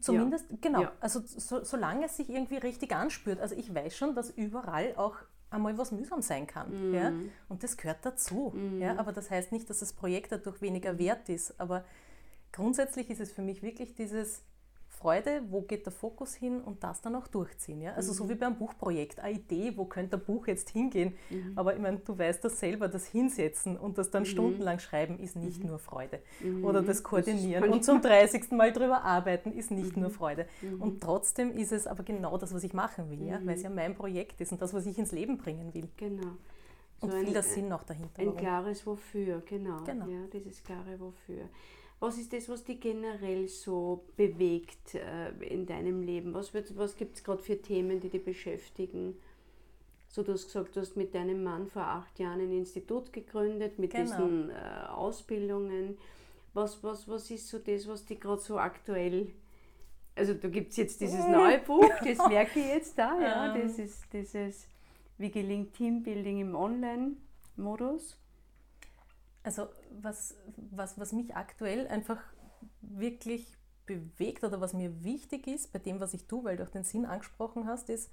Zumindest, 0.00 0.50
ja. 0.50 0.56
genau. 0.60 0.82
Ja. 0.82 0.92
Also 1.00 1.20
so, 1.24 1.64
solange 1.64 2.06
es 2.06 2.16
sich 2.16 2.30
irgendwie 2.30 2.56
richtig 2.56 2.94
anspürt. 2.94 3.40
Also 3.40 3.54
ich 3.56 3.74
weiß 3.74 3.96
schon, 3.96 4.14
dass 4.14 4.30
überall 4.30 4.94
auch 4.96 5.16
einmal 5.50 5.76
was 5.78 5.92
mühsam 5.92 6.22
sein 6.22 6.46
kann. 6.46 6.90
Mhm. 6.90 6.94
Ja? 6.94 7.12
Und 7.48 7.62
das 7.62 7.76
gehört 7.76 7.98
dazu. 8.02 8.52
Mhm. 8.54 8.80
Ja? 8.80 8.98
Aber 8.98 9.12
das 9.12 9.30
heißt 9.30 9.52
nicht, 9.52 9.68
dass 9.68 9.80
das 9.80 9.92
Projekt 9.92 10.32
dadurch 10.32 10.62
weniger 10.62 10.98
wert 10.98 11.28
ist. 11.28 11.60
Aber 11.60 11.84
grundsätzlich 12.52 13.10
ist 13.10 13.20
es 13.20 13.32
für 13.32 13.42
mich 13.42 13.62
wirklich 13.62 13.94
dieses 13.94 14.42
Freude, 15.00 15.42
wo 15.48 15.62
geht 15.62 15.86
der 15.86 15.92
Fokus 15.92 16.34
hin 16.34 16.60
und 16.60 16.84
das 16.84 17.00
dann 17.00 17.14
auch 17.16 17.26
durchziehen. 17.26 17.80
Ja? 17.80 17.94
Also 17.94 18.12
mhm. 18.12 18.16
so 18.16 18.28
wie 18.28 18.34
beim 18.34 18.58
Buchprojekt, 18.58 19.20
eine 19.20 19.34
Idee, 19.34 19.72
wo 19.76 19.86
könnte 19.86 20.18
ein 20.18 20.24
Buch 20.24 20.46
jetzt 20.46 20.68
hingehen. 20.70 21.16
Mhm. 21.30 21.52
Aber 21.56 21.74
ich 21.74 21.80
meine, 21.80 21.98
du 21.98 22.18
weißt 22.18 22.44
das 22.44 22.60
selber, 22.60 22.86
das 22.88 23.06
Hinsetzen 23.06 23.78
und 23.78 23.96
das 23.96 24.10
dann 24.10 24.24
mhm. 24.24 24.26
stundenlang 24.26 24.78
schreiben 24.78 25.18
ist 25.18 25.36
nicht 25.36 25.62
mhm. 25.62 25.70
nur 25.70 25.78
Freude. 25.78 26.20
Mhm. 26.40 26.64
Oder 26.64 26.82
das 26.82 27.02
Koordinieren 27.02 27.64
das 27.64 27.72
und 27.72 27.84
zum 27.84 28.02
30. 28.02 28.50
Mal 28.50 28.72
drüber 28.72 29.02
arbeiten 29.02 29.52
ist 29.52 29.70
nicht 29.70 29.96
nur 29.96 30.10
mhm. 30.10 30.14
Freude. 30.14 30.46
Und 30.78 31.00
trotzdem 31.00 31.52
ist 31.52 31.72
es 31.72 31.86
aber 31.86 32.02
genau 32.02 32.36
das, 32.36 32.52
was 32.54 32.62
ich 32.62 32.74
machen 32.74 33.10
will, 33.10 33.26
ja? 33.26 33.40
weil 33.44 33.56
es 33.56 33.62
ja 33.62 33.70
mein 33.70 33.94
Projekt 33.94 34.40
ist 34.42 34.52
und 34.52 34.60
das, 34.60 34.74
was 34.74 34.84
ich 34.84 34.98
ins 34.98 35.12
Leben 35.12 35.38
bringen 35.38 35.72
will. 35.72 35.88
Genau. 35.96 36.36
So 37.00 37.06
und 37.06 37.14
viel 37.24 37.32
der 37.32 37.42
Sinn 37.42 37.68
noch 37.68 37.84
dahinter. 37.84 38.20
Ein 38.20 38.26
warum. 38.26 38.38
klares 38.38 38.86
Wofür, 38.86 39.42
genau. 39.46 39.82
genau. 39.84 40.06
Ja, 40.06 40.26
dieses 40.30 40.62
klare 40.62 41.00
Wofür. 41.00 41.48
Was 42.00 42.16
ist 42.16 42.32
das, 42.32 42.48
was 42.48 42.64
dich 42.64 42.80
generell 42.80 43.46
so 43.46 44.04
bewegt 44.16 44.94
äh, 44.94 45.30
in 45.44 45.66
deinem 45.66 46.02
Leben? 46.02 46.32
Was, 46.34 46.52
was 46.54 46.96
gibt 46.96 47.16
es 47.16 47.24
gerade 47.24 47.42
für 47.42 47.60
Themen, 47.60 48.00
die 48.00 48.08
dich 48.08 48.24
beschäftigen? 48.24 49.16
So, 50.08 50.22
du 50.22 50.32
hast 50.32 50.46
gesagt, 50.46 50.74
du 50.74 50.80
hast 50.80 50.96
mit 50.96 51.14
deinem 51.14 51.44
Mann 51.44 51.68
vor 51.68 51.82
acht 51.82 52.18
Jahren 52.18 52.40
ein 52.40 52.52
Institut 52.52 53.12
gegründet 53.12 53.78
mit 53.78 53.92
genau. 53.92 54.04
diesen 54.04 54.50
äh, 54.50 54.54
Ausbildungen. 54.88 55.98
Was, 56.54 56.82
was, 56.82 57.06
was 57.06 57.30
ist 57.30 57.48
so 57.48 57.58
das, 57.58 57.86
was 57.86 58.06
dich 58.06 58.18
gerade 58.18 58.40
so 58.40 58.58
aktuell 58.58 59.28
also 60.20 60.34
da 60.34 60.48
gibt 60.48 60.72
es 60.72 60.76
jetzt 60.76 61.00
dieses 61.00 61.26
neue 61.26 61.58
Buch, 61.60 61.88
das 62.04 62.18
merke 62.28 62.60
ich 62.60 62.66
jetzt 62.66 62.98
da, 62.98 63.18
ja, 63.18 63.56
das 63.56 63.78
ist 63.78 64.04
dieses 64.12 64.66
Wie 65.18 65.30
gelingt 65.30 65.72
Teambuilding 65.74 66.40
im 66.40 66.54
Online-Modus. 66.54 68.18
Also 69.42 69.68
was, 69.90 70.36
was, 70.56 70.98
was 70.98 71.12
mich 71.12 71.34
aktuell 71.34 71.86
einfach 71.88 72.20
wirklich 72.80 73.56
bewegt 73.86 74.44
oder 74.44 74.60
was 74.60 74.72
mir 74.72 75.02
wichtig 75.02 75.46
ist 75.46 75.72
bei 75.72 75.78
dem, 75.78 76.00
was 76.00 76.14
ich 76.14 76.26
tue, 76.26 76.44
weil 76.44 76.56
du 76.56 76.64
auch 76.64 76.70
den 76.70 76.84
Sinn 76.84 77.06
angesprochen 77.06 77.66
hast, 77.66 77.90
ist, 77.90 78.10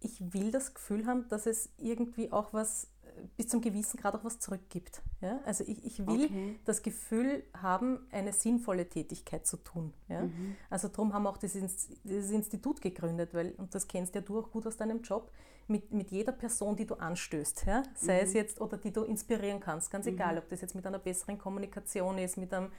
ich 0.00 0.34
will 0.34 0.50
das 0.50 0.74
Gefühl 0.74 1.06
haben, 1.06 1.28
dass 1.28 1.46
es 1.46 1.70
irgendwie 1.78 2.32
auch 2.32 2.52
was 2.52 2.88
bis 3.36 3.48
zum 3.48 3.60
gewissen 3.60 3.98
Grad 3.98 4.14
auch 4.14 4.24
was 4.24 4.38
zurückgibt. 4.38 5.02
Ja? 5.20 5.40
Also 5.44 5.64
ich, 5.64 5.84
ich 5.84 6.06
will 6.06 6.24
okay. 6.24 6.58
das 6.64 6.82
Gefühl 6.82 7.42
haben, 7.60 8.06
eine 8.10 8.32
sinnvolle 8.32 8.88
Tätigkeit 8.88 9.46
zu 9.46 9.56
tun. 9.58 9.92
Ja? 10.08 10.22
Mhm. 10.22 10.56
Also 10.70 10.88
darum 10.88 11.12
haben 11.12 11.24
wir 11.24 11.30
auch 11.30 11.36
dieses, 11.36 11.88
dieses 12.04 12.30
Institut 12.30 12.80
gegründet, 12.80 13.34
weil, 13.34 13.52
und 13.56 13.74
das 13.74 13.88
kennst 13.88 14.14
ja 14.14 14.20
du 14.20 14.38
auch 14.38 14.50
gut 14.50 14.66
aus 14.66 14.76
deinem 14.76 15.02
Job, 15.02 15.30
mit, 15.66 15.92
mit 15.92 16.10
jeder 16.10 16.32
Person, 16.32 16.76
die 16.76 16.86
du 16.86 16.94
anstößt, 16.94 17.64
ja? 17.66 17.82
sei 17.94 18.18
mhm. 18.20 18.26
es 18.26 18.32
jetzt 18.34 18.60
oder 18.60 18.76
die 18.76 18.92
du 18.92 19.02
inspirieren 19.02 19.60
kannst, 19.60 19.90
ganz 19.90 20.06
mhm. 20.06 20.12
egal, 20.12 20.38
ob 20.38 20.48
das 20.50 20.60
jetzt 20.60 20.74
mit 20.74 20.86
einer 20.86 20.98
besseren 20.98 21.38
Kommunikation 21.38 22.18
ist, 22.18 22.36
mit 22.36 22.52
einem 22.52 22.70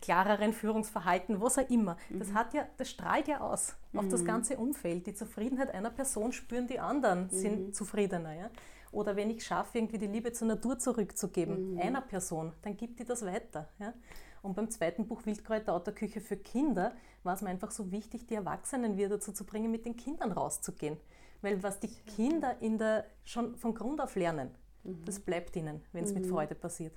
klareren 0.00 0.52
Führungsverhalten, 0.52 1.40
was 1.40 1.58
auch 1.58 1.68
immer. 1.68 1.96
Das 2.08 2.28
mhm. 2.28 2.34
hat 2.34 2.54
ja, 2.54 2.66
das 2.78 2.88
strahlt 2.88 3.28
ja 3.28 3.40
aus 3.40 3.76
auf 3.94 4.08
das 4.08 4.22
mhm. 4.22 4.26
ganze 4.26 4.56
Umfeld. 4.56 5.06
Die 5.06 5.14
Zufriedenheit 5.14 5.74
einer 5.74 5.90
Person 5.90 6.32
spüren 6.32 6.66
die 6.66 6.78
anderen, 6.78 7.28
sind 7.28 7.66
mhm. 7.66 7.72
zufriedener. 7.72 8.34
Ja? 8.34 8.50
Oder 8.92 9.14
wenn 9.16 9.30
ich 9.30 9.44
schaffe, 9.44 9.78
irgendwie 9.78 9.98
die 9.98 10.06
Liebe 10.06 10.32
zur 10.32 10.48
Natur 10.48 10.78
zurückzugeben, 10.78 11.74
mhm. 11.74 11.80
einer 11.80 12.00
Person, 12.00 12.52
dann 12.62 12.76
gibt 12.76 12.98
die 12.98 13.04
das 13.04 13.24
weiter. 13.24 13.68
Ja? 13.78 13.94
Und 14.42 14.56
beim 14.56 14.70
zweiten 14.70 15.06
Buch 15.06 15.24
Wildkräuter 15.26 15.74
out 15.74 15.86
der 15.86 15.94
Küche 15.94 16.20
für 16.20 16.36
Kinder 16.36 16.92
war 17.22 17.34
es 17.34 17.42
mir 17.42 17.50
einfach 17.50 17.70
so 17.70 17.92
wichtig, 17.92 18.26
die 18.26 18.34
Erwachsenen 18.34 18.96
wieder 18.96 19.10
dazu 19.10 19.32
zu 19.32 19.44
bringen, 19.44 19.70
mit 19.70 19.84
den 19.84 19.96
Kindern 19.96 20.32
rauszugehen. 20.32 20.96
Weil 21.42 21.62
was 21.62 21.78
die 21.78 21.88
Kinder 22.16 22.56
in 22.60 22.78
der, 22.78 23.04
schon 23.24 23.54
von 23.56 23.74
Grund 23.74 24.00
auf 24.00 24.16
lernen, 24.16 24.50
mhm. 24.82 25.04
das 25.04 25.20
bleibt 25.20 25.54
ihnen, 25.56 25.82
wenn 25.92 26.04
es 26.04 26.12
mhm. 26.12 26.20
mit 26.20 26.30
Freude 26.30 26.54
passiert. 26.54 26.94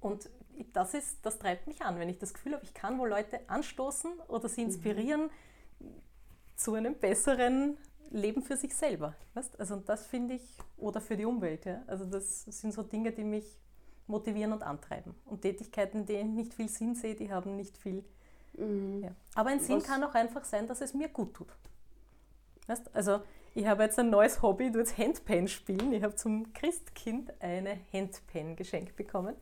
Und 0.00 0.30
das, 0.72 0.94
ist, 0.94 1.18
das 1.22 1.38
treibt 1.38 1.66
mich 1.66 1.82
an, 1.82 1.98
wenn 1.98 2.08
ich 2.08 2.18
das 2.18 2.34
Gefühl 2.34 2.54
habe, 2.54 2.64
ich 2.64 2.74
kann 2.74 2.98
wohl 2.98 3.08
Leute 3.08 3.40
anstoßen 3.48 4.10
oder 4.28 4.48
sie 4.48 4.62
mhm. 4.62 4.66
inspirieren 4.68 5.30
zu 6.56 6.74
einem 6.74 6.94
besseren 6.94 7.78
Leben 8.10 8.42
für 8.42 8.56
sich 8.56 8.74
selber. 8.74 9.14
Weißt? 9.34 9.58
Also 9.60 9.76
das 9.76 10.06
finde 10.06 10.34
ich, 10.34 10.58
oder 10.76 11.00
für 11.00 11.16
die 11.16 11.24
Umwelt. 11.24 11.64
Ja? 11.64 11.82
Also 11.86 12.04
das 12.04 12.44
sind 12.44 12.72
so 12.72 12.82
Dinge, 12.82 13.12
die 13.12 13.24
mich 13.24 13.58
motivieren 14.06 14.52
und 14.52 14.62
antreiben. 14.62 15.14
Und 15.26 15.42
Tätigkeiten, 15.42 16.04
ich 16.08 16.24
nicht 16.24 16.54
viel 16.54 16.68
Sinn 16.68 16.94
sehe, 16.94 17.14
die 17.14 17.30
haben 17.30 17.56
nicht 17.56 17.76
viel. 17.76 18.04
Mhm. 18.56 19.04
Ja. 19.04 19.10
Aber 19.34 19.50
ein 19.50 19.60
Sinn 19.60 19.78
Was? 19.78 19.84
kann 19.84 20.02
auch 20.02 20.14
einfach 20.14 20.44
sein, 20.44 20.66
dass 20.66 20.80
es 20.80 20.94
mir 20.94 21.08
gut 21.08 21.34
tut. 21.34 21.48
Weißt? 22.66 22.94
Also 22.94 23.20
ich 23.54 23.66
habe 23.66 23.82
jetzt 23.82 23.98
ein 23.98 24.10
neues 24.10 24.42
Hobby, 24.42 24.70
du 24.70 24.78
jetzt 24.78 24.98
Handpan 24.98 25.48
spielen. 25.48 25.92
Ich 25.92 26.02
habe 26.02 26.14
zum 26.14 26.52
Christkind 26.52 27.32
eine 27.40 27.78
Handpan 27.92 28.56
geschenkt 28.56 28.96
bekommen. 28.96 29.34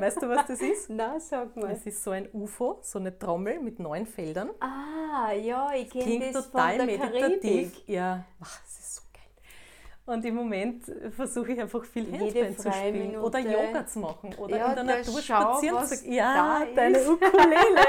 Weißt 0.00 0.22
du, 0.22 0.28
was 0.28 0.46
das 0.46 0.60
ist? 0.60 0.88
Na, 0.90 1.18
sag 1.20 1.56
mal. 1.56 1.70
Es 1.70 1.86
ist 1.86 2.02
so 2.02 2.10
ein 2.10 2.28
UFO, 2.32 2.78
so 2.82 2.98
eine 2.98 3.18
Trommel 3.18 3.60
mit 3.60 3.78
neun 3.78 4.06
Feldern. 4.06 4.50
Ah, 4.60 5.32
ja, 5.32 5.72
ich 5.74 5.90
kenne 5.90 6.32
das 6.32 6.50
total 6.50 6.78
von 6.78 6.86
der 6.86 6.98
meditativ. 6.98 7.40
Karibik. 7.40 7.88
Ja, 7.88 8.24
ach, 8.40 8.60
es 8.66 8.78
ist 8.78 8.94
so 8.96 9.02
geil. 9.12 10.16
Und 10.16 10.24
im 10.24 10.34
Moment 10.34 10.84
versuche 11.16 11.52
ich 11.52 11.60
einfach 11.60 11.84
viel 11.84 12.10
Handband 12.12 12.60
zu 12.60 12.72
spielen 12.72 12.92
Minute. 12.92 13.20
oder 13.20 13.38
Yoga 13.38 13.86
zu 13.86 13.98
machen 14.00 14.34
oder 14.36 14.56
ja, 14.56 14.68
in 14.68 14.74
der 14.74 14.84
Natur 14.84 15.20
schau, 15.22 15.40
spazieren 15.40 15.86
zu 15.86 16.02
gehen. 16.02 16.12
Ja, 16.12 16.66
deine 16.74 16.98
Ukulele. 16.98 17.80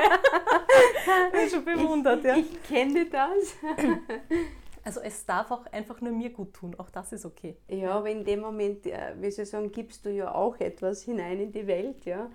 ich 1.28 1.32
bin 1.32 1.50
schon 1.50 1.66
bewundert. 1.66 2.20
Ich, 2.20 2.26
ja. 2.26 2.36
ich 2.38 2.64
kenne 2.64 3.06
das. 3.06 3.56
Also 4.86 5.00
es 5.02 5.26
darf 5.26 5.50
auch 5.50 5.66
einfach 5.72 6.00
nur 6.00 6.14
mir 6.14 6.30
gut 6.30 6.54
tun, 6.54 6.76
auch 6.78 6.92
das 6.92 7.12
ist 7.12 7.26
okay. 7.26 7.58
Ja, 7.68 7.94
aber 7.94 8.12
in 8.12 8.24
dem 8.24 8.40
Moment, 8.40 8.86
äh, 8.86 9.16
wie 9.20 9.32
Sie 9.32 9.44
sagen, 9.44 9.72
gibst 9.72 10.06
du 10.06 10.12
ja 10.12 10.34
auch 10.34 10.60
etwas 10.60 11.02
hinein 11.02 11.40
in 11.40 11.52
die 11.52 11.66
Welt, 11.66 12.06
ja. 12.06 12.30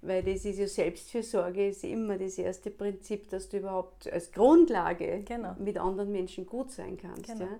Weil 0.00 0.24
das 0.24 0.44
ist 0.44 0.58
ja 0.58 0.66
Selbstfürsorge, 0.66 1.68
ist 1.68 1.84
immer 1.84 2.18
das 2.18 2.36
erste 2.36 2.72
Prinzip, 2.72 3.30
dass 3.30 3.48
du 3.48 3.58
überhaupt 3.58 4.12
als 4.12 4.32
Grundlage 4.32 5.22
genau. 5.24 5.54
mit 5.60 5.78
anderen 5.78 6.10
Menschen 6.10 6.44
gut 6.44 6.72
sein 6.72 6.96
kannst. 6.96 7.26
Genau. 7.26 7.44
Ja. 7.44 7.58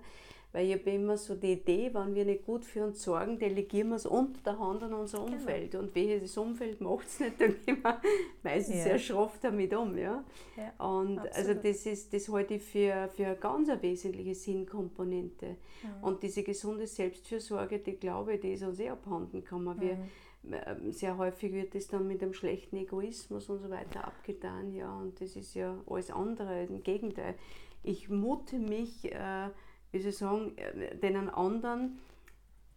Weil 0.53 0.67
ich 0.67 0.73
habe 0.73 0.91
immer 0.91 1.17
so 1.17 1.33
die 1.33 1.53
Idee, 1.53 1.89
wenn 1.93 2.13
wir 2.13 2.25
nicht 2.25 2.45
gut 2.45 2.63
für 2.63 2.85
uns 2.85 3.01
sorgen, 3.01 3.39
delegieren 3.39 3.89
wir 3.89 3.95
es 3.95 4.05
unter 4.05 4.39
der 4.43 4.59
Hand 4.59 4.83
an 4.83 4.93
unser 4.93 5.25
genau. 5.25 5.31
Umfeld. 5.33 5.71
Genau. 5.71 5.83
Und 5.83 5.95
welches 5.95 6.37
Umfeld 6.37 6.79
macht 6.79 7.07
es 7.07 7.19
nicht, 7.19 7.41
dann 7.41 7.55
gehen 7.65 7.81
wir 7.81 7.99
meistens 8.43 8.77
ja. 8.77 8.83
sehr 8.83 8.99
schroff 8.99 9.39
damit 9.41 9.73
um. 9.73 9.97
Ja? 9.97 10.23
ja 10.55 10.85
und 10.85 11.17
absolut. 11.17 11.35
also 11.35 11.53
das 11.55 11.85
ist, 11.87 12.13
das 12.13 12.29
halte 12.29 12.53
ich 12.53 12.61
für, 12.61 13.09
für 13.15 13.25
eine 13.25 13.35
ganz 13.35 13.67
eine 13.67 13.81
wesentliche 13.81 14.35
Sinnkomponente. 14.35 15.47
Mhm. 15.47 16.03
Und 16.03 16.21
diese 16.21 16.43
gesunde 16.43 16.85
Selbstfürsorge, 16.85 17.79
die 17.79 17.95
glaube 17.95 18.35
ich, 18.35 18.41
die 18.41 18.53
ist 18.53 18.63
uns 18.63 18.79
eh 18.79 18.89
abhanden 18.89 19.41
gekommen. 19.41 19.81
Wir, 19.81 19.95
mhm. 19.95 20.09
Ähm, 20.51 20.91
sehr 20.91 21.17
häufig 21.17 21.53
wird 21.53 21.73
das 21.73 21.87
dann 21.87 22.05
mit 22.05 22.21
einem 22.21 22.33
schlechten 22.33 22.75
Egoismus 22.75 23.49
und 23.49 23.59
so 23.59 23.69
weiter 23.69 24.05
abgetan, 24.05 24.73
ja, 24.73 24.93
und 24.93 25.21
das 25.21 25.37
ist 25.37 25.53
ja 25.53 25.81
alles 25.87 26.11
andere, 26.11 26.65
im 26.65 26.83
Gegenteil. 26.83 27.35
Ich 27.81 28.09
mute 28.09 28.59
mich 28.59 29.09
äh, 29.09 29.47
wie 29.93 30.01
soll 30.01 30.09
ich 30.09 30.17
sagen, 30.17 30.55
den 31.01 31.29
anderen 31.29 31.99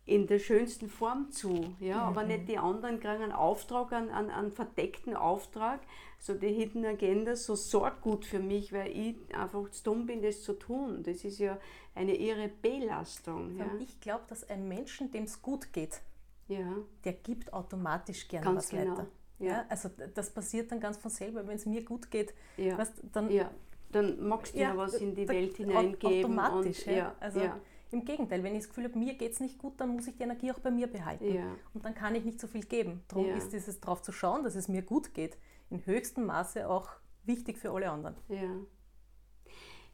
in 0.05 0.29
der 0.29 0.38
schönsten 0.38 0.88
Form 0.88 1.33
zu. 1.33 1.74
Ja? 1.81 1.96
Mhm. 1.96 2.02
Aber 2.02 2.22
nicht 2.22 2.48
die 2.48 2.59
anderen 2.59 3.00
kriegen 3.00 3.22
einen 3.22 3.33
Auftrag, 3.33 3.92
einen, 3.92 4.11
einen, 4.11 4.31
einen, 4.31 4.52
verdeckten 4.52 5.16
Auftrag, 5.16 5.81
so 6.20 6.35
die 6.35 6.52
Hidden 6.52 6.85
Agenda, 6.85 7.35
so 7.35 7.57
sorgt 7.57 8.02
gut 8.02 8.24
für 8.24 8.38
mich, 8.38 8.72
weil 8.72 8.96
ich 8.96 9.16
einfach 9.35 9.68
zu 9.70 9.83
dumm 9.83 10.07
bin, 10.07 10.22
das 10.22 10.42
zu 10.42 10.52
tun. 10.52 11.02
Das 11.02 11.24
ist 11.24 11.38
ja 11.38 11.59
eine 11.94 12.14
irre 12.14 12.48
Belastung. 12.48 13.57
Ja? 13.57 13.66
Ich 13.81 13.98
glaube, 13.98 14.24
dass 14.29 14.48
ein 14.48 14.68
Menschen, 14.68 15.11
dem 15.11 15.24
es 15.24 15.42
gut 15.42 15.72
geht, 15.72 16.00
ja. 16.46 16.76
der 17.05 17.14
gibt 17.14 17.52
automatisch 17.52 18.29
gerne 18.29 18.57
was 18.57 18.68
genau. 18.68 18.92
weiter. 18.92 19.07
Ja. 19.38 19.46
ja. 19.46 19.64
also 19.68 19.90
das 20.14 20.33
passiert 20.33 20.70
dann 20.70 20.81
ganz 20.81 20.98
von 20.98 21.11
selber, 21.11 21.46
wenn 21.48 21.57
es 21.57 21.66
mir 21.66 21.85
gut 21.85 22.11
geht, 22.11 22.33
ja. 22.59 22.79
weißt, 22.79 23.02
dann 23.12 23.31
ja 23.31 23.50
dann 23.92 24.29
magst 24.29 24.55
du 24.55 24.61
ja, 24.61 24.77
was 24.77 24.94
in 24.94 25.14
die 25.14 25.29
Welt 25.29 25.57
hineingeben. 25.57 26.38
Automatisch, 26.38 26.87
und, 26.87 26.96
ja. 26.96 27.14
Also 27.20 27.40
ja. 27.40 27.59
Im 27.92 28.05
Gegenteil, 28.05 28.42
wenn 28.42 28.55
ich 28.55 28.62
das 28.62 28.68
Gefühl 28.68 28.85
habe, 28.85 28.99
mir 28.99 29.14
geht 29.14 29.33
es 29.33 29.40
nicht 29.40 29.59
gut, 29.59 29.81
dann 29.81 29.90
muss 29.90 30.09
ich 30.09 30.16
die 30.16 30.25
Energie 30.25 30.51
auch 30.51 30.59
bei 30.59 30.72
mir 30.72 30.88
behalten. 30.88 31.33
Ja. 31.33 31.55
Und 31.72 31.85
dann 31.85 31.94
kann 31.94 32.14
ich 32.16 32.25
nicht 32.25 32.40
so 32.40 32.49
viel 32.49 32.64
geben. 32.64 33.03
Darum 33.09 33.29
Ja. 33.29 33.37
ist 33.37 33.53
dieses 33.53 33.81
darauf 33.81 34.03
zu 34.03 34.11
schauen, 34.11 34.42
dass 34.42 34.57
es 34.57 34.66
mir 34.66 34.83
gut 34.83 35.14
geht, 35.14 35.38
in 35.70 35.87
höchstem 35.87 36.27
Maße 36.27 36.68
auch 36.68 36.88
wichtig 37.25 37.59
für 37.59 37.70
alle 37.70 37.90
anderen. 37.90 38.16
Ja. 38.29 38.51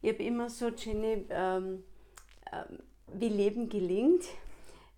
Ich 0.01 0.13
habe 0.13 0.23
immer 0.23 0.49
so, 0.49 0.69
Jenny, 0.69 1.27
ähm, 1.29 1.85
ähm, 2.51 2.79
wie 3.13 3.29
Leben 3.29 3.69
gelingt, 3.69 4.25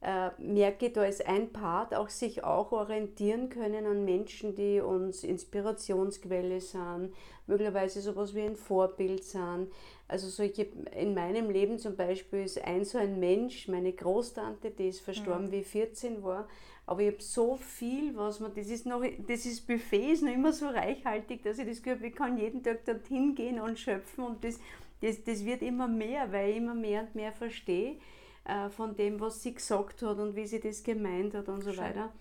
äh, 0.04 0.30
merke, 0.38 0.90
da 0.90 1.04
ist 1.04 1.26
ein 1.26 1.50
Part, 1.50 1.94
auch 1.94 2.10
sich 2.10 2.44
auch 2.44 2.72
orientieren 2.72 3.48
können 3.48 3.86
an 3.86 4.04
Menschen, 4.04 4.54
die 4.54 4.80
uns 4.80 5.24
Inspirationsquelle 5.24 6.60
sind, 6.60 7.14
möglicherweise 7.46 8.02
sowas 8.02 8.34
wie 8.34 8.42
ein 8.42 8.56
Vorbild 8.56 9.24
sind. 9.24 9.68
Also 10.06 10.28
solche, 10.28 10.68
in 10.94 11.14
meinem 11.14 11.48
Leben 11.48 11.78
zum 11.78 11.96
Beispiel 11.96 12.44
ist 12.44 12.62
ein 12.62 12.84
so 12.84 12.98
ein 12.98 13.18
Mensch, 13.18 13.66
meine 13.68 13.92
Großtante, 13.92 14.70
die 14.70 14.88
ist 14.88 15.00
verstorben, 15.00 15.50
wie 15.50 15.60
ich 15.60 15.66
14 15.66 16.22
war, 16.22 16.46
aber 16.86 17.00
ich 17.00 17.12
habe 17.12 17.22
so 17.22 17.56
viel, 17.56 18.14
was 18.14 18.40
man, 18.40 18.52
das 18.54 18.68
ist 18.68 18.84
noch, 18.84 19.02
das 19.26 19.46
ist 19.46 19.66
Buffet 19.66 20.12
ist 20.12 20.22
noch 20.22 20.34
immer 20.34 20.52
so 20.52 20.66
reichhaltig, 20.66 21.42
dass 21.42 21.58
ich 21.58 21.66
das 21.66 21.82
Gefühl 21.82 21.96
habe, 21.96 22.06
ich 22.08 22.14
kann 22.14 22.36
jeden 22.36 22.62
Tag 22.62 22.84
dorthin 22.84 23.34
gehen 23.34 23.58
und 23.58 23.78
schöpfen 23.78 24.24
und 24.24 24.44
das, 24.44 24.60
das, 25.00 25.24
das 25.24 25.46
wird 25.46 25.62
immer 25.62 25.88
mehr, 25.88 26.30
weil 26.30 26.50
ich 26.50 26.56
immer 26.58 26.74
mehr 26.74 27.00
und 27.00 27.14
mehr 27.14 27.32
verstehe 27.32 27.96
äh, 28.44 28.68
von 28.70 28.96
dem, 28.96 29.20
was 29.20 29.42
sie 29.42 29.54
gesagt 29.54 30.02
hat 30.02 30.18
und 30.18 30.36
wie 30.36 30.46
sie 30.46 30.60
das 30.60 30.82
gemeint 30.82 31.34
hat 31.34 31.48
und 31.48 31.62
so 31.62 31.72
Schön. 31.72 31.84
weiter. 31.84 32.12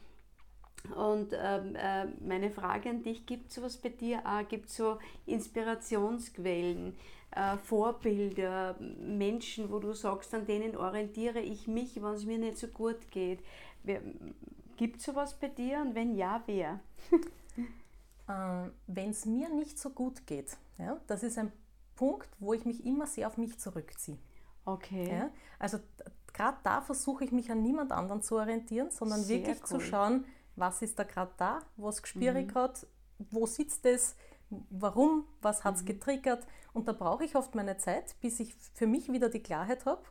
Und 0.95 1.33
ähm, 1.33 1.75
äh, 1.75 2.05
meine 2.27 2.51
Frage 2.51 2.89
an 2.89 3.03
dich, 3.03 3.25
gibt 3.25 3.49
es 3.49 3.55
sowas 3.55 3.77
bei 3.77 3.89
dir 3.89 4.21
auch? 4.25 4.45
Gibt 4.47 4.67
es 4.67 4.75
so 4.75 4.99
Inspirationsquellen, 5.25 6.97
äh, 7.31 7.57
Vorbilder, 7.57 8.75
Menschen, 8.79 9.71
wo 9.71 9.79
du 9.79 9.93
sagst, 9.93 10.33
an 10.33 10.45
denen 10.45 10.75
orientiere 10.75 11.39
ich 11.39 11.67
mich, 11.67 12.01
wenn 12.01 12.13
es 12.13 12.25
mir 12.25 12.37
nicht 12.37 12.57
so 12.57 12.67
gut 12.67 13.11
geht? 13.11 13.39
Gibt 14.75 14.97
es 14.97 15.05
sowas 15.05 15.39
bei 15.39 15.47
dir 15.47 15.79
und 15.79 15.95
wenn 15.95 16.15
ja, 16.15 16.43
wer? 16.47 16.79
Ähm, 18.29 18.71
Wenn 18.87 19.09
es 19.09 19.25
mir 19.25 19.49
nicht 19.49 19.77
so 19.77 19.89
gut 19.89 20.25
geht, 20.25 20.55
ja, 20.77 20.97
das 21.07 21.23
ist 21.23 21.37
ein 21.37 21.51
Punkt, 21.95 22.29
wo 22.39 22.53
ich 22.53 22.65
mich 22.65 22.85
immer 22.85 23.05
sehr 23.05 23.27
auf 23.27 23.37
mich 23.37 23.59
zurückziehe. 23.59 24.17
Okay. 24.65 25.09
Ja? 25.11 25.29
Also 25.59 25.79
gerade 26.33 26.57
da 26.63 26.81
versuche 26.81 27.23
ich 27.25 27.31
mich 27.31 27.51
an 27.51 27.61
niemand 27.61 27.91
anderen 27.91 28.21
zu 28.21 28.35
orientieren, 28.35 28.89
sondern 28.91 29.21
Sehr 29.21 29.39
wirklich 29.39 29.63
zu 29.63 29.75
cool. 29.75 29.81
Mhm. 29.81 29.85
schauen, 29.87 30.25
was 30.55 30.81
ist 30.81 30.97
da 30.99 31.03
gerade 31.03 31.31
da, 31.37 31.59
was 31.77 32.01
spüre 32.07 32.39
ich 32.41 32.47
gerade, 32.47 32.73
wo 33.31 33.45
sitzt 33.45 33.85
es, 33.85 34.15
warum, 34.69 35.25
was 35.41 35.63
hat 35.63 35.75
es 35.75 35.81
Mhm. 35.81 35.87
getriggert. 35.87 36.45
Und 36.73 36.87
da 36.87 36.93
brauche 36.93 37.23
ich 37.23 37.35
oft 37.35 37.55
meine 37.55 37.77
Zeit, 37.77 38.15
bis 38.21 38.39
ich 38.39 38.55
für 38.73 38.87
mich 38.87 39.11
wieder 39.11 39.29
die 39.29 39.41
Klarheit 39.41 39.85
habe 39.85 40.01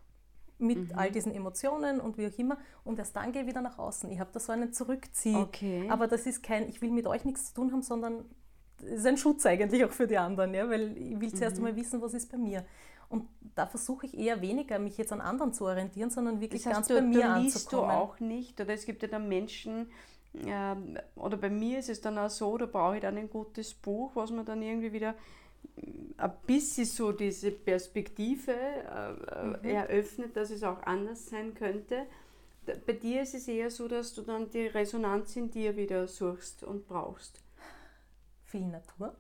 mit 0.59 0.79
Mhm. 0.93 0.99
all 0.99 1.11
diesen 1.11 1.33
Emotionen 1.35 2.01
und 2.01 2.19
wie 2.19 2.27
auch 2.29 2.39
immer. 2.39 2.57
Und 2.85 2.99
erst 2.99 3.17
dann 3.17 3.33
gehe 3.33 3.43
ich 3.43 3.49
wieder 3.49 3.63
nach 3.63 3.79
außen. 3.79 4.11
Ich 4.11 4.21
habe 4.21 4.31
da 4.33 4.39
so 4.41 4.53
einen 4.53 4.73
Zurückzieh. 4.73 5.35
Okay. 5.37 5.89
Aber 5.91 6.07
das 6.07 6.27
ist 6.27 6.43
kein, 6.43 6.69
ich 6.69 6.81
will 6.83 6.91
mit 6.91 7.07
euch 7.07 7.25
nichts 7.25 7.47
zu 7.49 7.55
tun 7.55 7.73
haben, 7.73 7.83
sondern 7.83 8.25
es 8.81 8.99
ist 9.01 9.07
ein 9.07 9.17
Schutz 9.17 9.47
eigentlich 9.47 9.85
auch 9.85 9.91
für 9.93 10.07
die 10.09 10.19
anderen, 10.19 10.55
ja? 10.55 10.69
weil 10.69 10.97
ich 10.97 11.21
will 11.21 11.33
zuerst 11.35 11.57
Mhm. 11.59 11.67
einmal 11.67 11.81
wissen, 11.81 12.01
was 12.03 12.15
ist 12.15 12.31
bei 12.31 12.39
mir. 12.39 12.65
Und 13.13 13.29
da 13.55 13.67
versuche 13.67 14.07
ich 14.07 14.19
eher 14.19 14.41
weniger, 14.41 14.79
mich 14.79 14.97
jetzt 14.99 15.13
an 15.13 15.21
anderen 15.21 15.53
zu 15.53 15.67
orientieren, 15.67 16.11
sondern 16.11 16.41
wirklich 16.41 16.63
Das 16.63 16.67
heißt, 16.67 16.77
ganz 16.77 16.89
du, 16.91 16.95
bei 16.95 17.03
mir 17.03 17.25
du 17.27 17.41
liest 17.43 17.73
du 17.73 17.79
auch 17.83 18.21
nicht, 18.21 18.61
oder 18.61 18.73
es 18.75 18.87
gibt 18.87 19.03
ja 19.03 19.09
dann 19.09 19.29
Menschen, 19.29 19.91
ähm, 20.47 20.99
oder 21.17 21.37
bei 21.37 21.51
mir 21.51 21.79
ist 21.79 21.91
es 21.91 22.01
dann 22.01 22.19
auch 22.19 22.31
so, 22.31 22.57
da 22.59 22.67
brauche 22.67 22.97
ich 22.97 23.03
dann 23.03 23.19
ein 23.19 23.29
gutes 23.31 23.75
Buch, 23.75 24.13
was 24.17 24.31
mir 24.31 24.45
dann 24.45 24.63
irgendwie 24.63 24.93
wieder 24.93 25.15
mm, 25.77 26.13
ein 26.19 26.33
bisschen 26.47 26.87
so 26.87 27.13
diese 27.13 27.51
Perspektive 27.53 28.53
äh, 28.53 29.69
äh, 29.69 29.75
eröffnet, 29.75 30.37
dass 30.37 30.51
es 30.51 30.63
auch 30.65 30.83
anders 30.85 31.27
sein 31.29 31.55
könnte. 31.55 32.07
Da- 32.67 32.75
Bei 32.87 32.95
dir 32.95 33.23
ist 33.23 33.35
es 33.35 33.49
eher 33.49 33.71
so, 33.71 33.89
dass 33.89 34.15
du 34.15 34.23
dann 34.23 34.51
die 34.51 34.67
Resonanz 34.69 35.37
in 35.37 35.51
dir 35.51 35.77
wieder 35.77 36.09
suchst 36.09 36.65
und 36.65 36.89
brauchst. 36.89 37.41
Viel 38.45 38.69
Natur, 38.69 39.17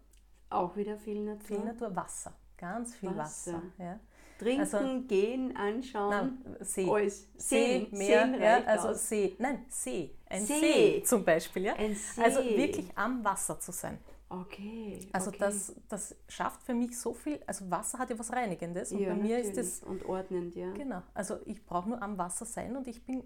Auch 0.50 0.76
wieder 0.76 0.96
viel 0.98 1.20
Natur. 1.24 1.46
viel 1.46 1.64
Natur, 1.64 1.96
Wasser, 1.96 2.32
ganz 2.62 2.94
viel 2.94 3.16
Wasser. 3.16 3.54
Wasser. 3.54 3.62
ja. 3.78 3.98
Trinken, 4.38 4.60
Also- 4.60 5.00
gehen, 5.06 5.56
anschauen. 5.56 6.10
Nein, 6.10 6.56
See. 6.60 6.88
Alles. 6.90 7.28
See, 7.36 7.86
Sehen, 7.86 7.88
Meer, 7.92 8.24
sehen 8.26 8.40
ja, 8.42 8.64
also 8.64 8.88
aus. 8.88 9.08
See. 9.08 9.36
Nein, 9.38 9.64
See. 9.68 10.10
Ein 10.28 10.46
See. 10.46 10.60
See, 10.60 11.02
zum 11.04 11.24
Beispiel. 11.24 11.64
Ja? 11.64 11.74
See. 11.76 12.22
Also 12.22 12.40
wirklich 12.42 12.86
am 12.96 13.24
Wasser 13.24 13.60
zu 13.60 13.70
sein. 13.72 13.98
Okay. 14.28 14.98
Also 15.12 15.28
okay. 15.28 15.38
das, 15.40 15.74
das 15.88 16.16
schafft 16.26 16.62
für 16.62 16.72
mich 16.72 16.98
so 16.98 17.12
viel, 17.12 17.38
also 17.46 17.70
Wasser 17.70 17.98
hat 17.98 18.08
ja 18.08 18.18
was 18.18 18.32
Reinigendes 18.32 18.90
und 18.90 19.00
ja, 19.00 19.10
bei 19.10 19.14
mir 19.20 19.38
ist 19.38 19.48
natürlich. 19.48 19.68
es, 19.68 19.82
Und 19.82 20.04
ordnend, 20.06 20.54
ja. 20.54 20.72
genau, 20.72 21.02
also 21.12 21.36
ich 21.44 21.62
brauche 21.66 21.90
nur 21.90 22.02
am 22.02 22.16
Wasser 22.16 22.46
sein 22.46 22.74
und 22.74 22.88
ich 22.88 23.04
bin 23.04 23.22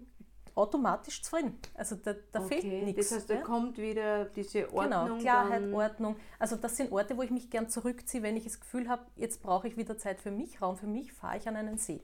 automatisch 0.57 1.21
zufrieden. 1.21 1.57
Also 1.73 1.95
da, 1.95 2.15
da 2.31 2.41
okay. 2.43 2.61
fehlt 2.61 2.83
nichts. 2.83 3.09
Das 3.09 3.19
heißt, 3.19 3.29
da 3.29 3.35
ja? 3.35 3.41
kommt 3.41 3.77
wieder 3.77 4.25
diese 4.25 4.73
Ordnung. 4.73 5.05
Genau, 5.05 5.17
Klarheit, 5.19 5.73
Ordnung. 5.73 6.15
Also 6.39 6.55
das 6.55 6.75
sind 6.77 6.91
Orte, 6.91 7.17
wo 7.17 7.21
ich 7.21 7.31
mich 7.31 7.49
gern 7.49 7.69
zurückziehe, 7.69 8.23
wenn 8.23 8.35
ich 8.35 8.45
das 8.45 8.59
Gefühl 8.59 8.89
habe, 8.89 9.05
jetzt 9.15 9.41
brauche 9.41 9.67
ich 9.67 9.77
wieder 9.77 9.97
Zeit 9.97 10.19
für 10.19 10.31
mich, 10.31 10.61
Raum 10.61 10.75
für 10.77 10.87
mich, 10.87 11.13
fahre 11.13 11.37
ich 11.37 11.47
an 11.47 11.55
einen 11.55 11.77
See. 11.77 12.01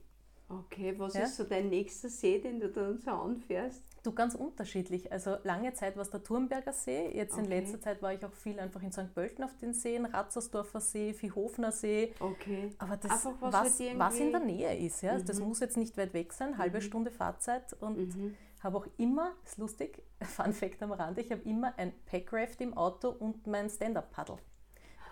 Okay, 0.50 0.94
was 0.98 1.14
Ja. 1.16 1.24
ist 1.24 1.38
so 1.38 1.44
dein 1.46 1.70
nächster 1.70 2.10
See, 2.10 2.40
den 2.40 2.60
du 2.60 2.70
dann 2.70 3.00
so 3.00 3.12
anfährst? 3.12 3.82
Du, 4.04 4.12
ganz 4.12 4.36
unterschiedlich. 4.36 5.12
Also 5.12 5.38
lange 5.44 5.74
Zeit 5.74 5.96
war 5.96 6.02
es 6.04 6.10
der 6.10 6.22
Turmberger 6.22 6.74
See. 6.74 7.10
Jetzt 7.16 7.38
in 7.38 7.46
Okay. 7.46 7.60
letzter 7.62 7.80
Zeit 7.80 8.02
war 8.02 8.14
ich 8.14 8.24
auch 8.26 8.34
viel 8.34 8.60
einfach 8.60 8.82
in 8.84 8.92
St. 8.92 9.14
Pölten 9.16 9.44
auf 9.46 9.56
den 9.58 9.74
Seen, 9.74 10.06
Ratzersdorfer 10.06 10.82
See, 10.82 11.14
Viehhofener 11.14 11.72
See. 11.72 12.14
Okay. 12.20 12.70
Aber 12.80 12.98
das, 12.98 13.12
Einfach 13.12 13.34
was 13.40 13.54
was, 13.54 13.80
halt 13.80 13.98
was, 14.00 14.20
in 14.20 14.32
der 14.32 14.42
irgendwie- 14.42 14.56
Nähe 14.58 14.78
ist, 14.86 15.02
ja. 15.02 15.14
Also 15.14 15.26
Das 15.26 15.40
muss 15.40 15.62
jetzt 15.62 15.78
nicht 15.78 15.96
weit 15.98 16.14
weg 16.14 16.34
sein, 16.34 16.58
halbe 16.58 16.82
Stunde 16.82 17.12
Fahrzeit 17.12 17.72
und 17.80 18.14
habe 18.62 18.78
auch 18.78 18.88
immer, 18.98 19.32
ist 19.46 19.58
lustig, 19.58 20.04
Fun 20.22 20.52
Fact 20.54 20.84
am 20.84 20.92
Rande, 20.92 21.22
ich 21.22 21.32
habe 21.32 21.42
immer 21.44 21.74
ein 21.78 21.94
Packraft 22.06 22.60
im 22.62 22.76
Auto 22.78 23.10
und 23.10 23.48
mein 23.48 23.70
Stand-Up-Paddle. 23.70 24.38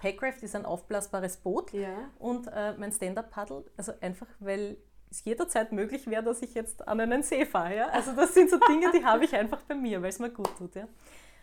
Packraft 0.01 0.41
ist 0.43 0.55
ein 0.55 0.65
aufblasbares 0.65 1.37
Boot 1.37 1.71
Ja. 1.73 2.09
und 2.19 2.47
äh, 2.47 2.73
mein 2.77 2.91
Stand-Up-Paddle, 2.91 3.63
also 3.77 3.93
einfach, 4.01 4.27
weil 4.39 4.77
es 5.11 5.25
jederzeit 5.25 5.71
möglich 5.71 6.07
wäre, 6.07 6.23
dass 6.23 6.41
ich 6.41 6.53
jetzt 6.53 6.87
an 6.87 6.99
einen 6.99 7.21
See 7.21 7.45
fahre. 7.45 7.75
Ja? 7.75 7.89
Also 7.89 8.13
das 8.13 8.33
sind 8.33 8.49
so 8.49 8.57
Dinge, 8.57 8.91
die 8.91 9.03
habe 9.03 9.25
ich 9.25 9.35
einfach 9.35 9.61
bei 9.61 9.75
mir, 9.75 10.01
weil 10.01 10.09
es 10.09 10.19
mir 10.19 10.29
gut 10.29 10.57
tut. 10.57 10.73
Ja? 10.75 10.87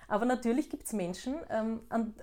Aber 0.08 0.24
natürlich 0.24 0.70
gibt 0.70 0.86
es 0.86 0.92
Menschen, 0.94 1.36
ähm, 1.50 1.80
an, 1.90 2.14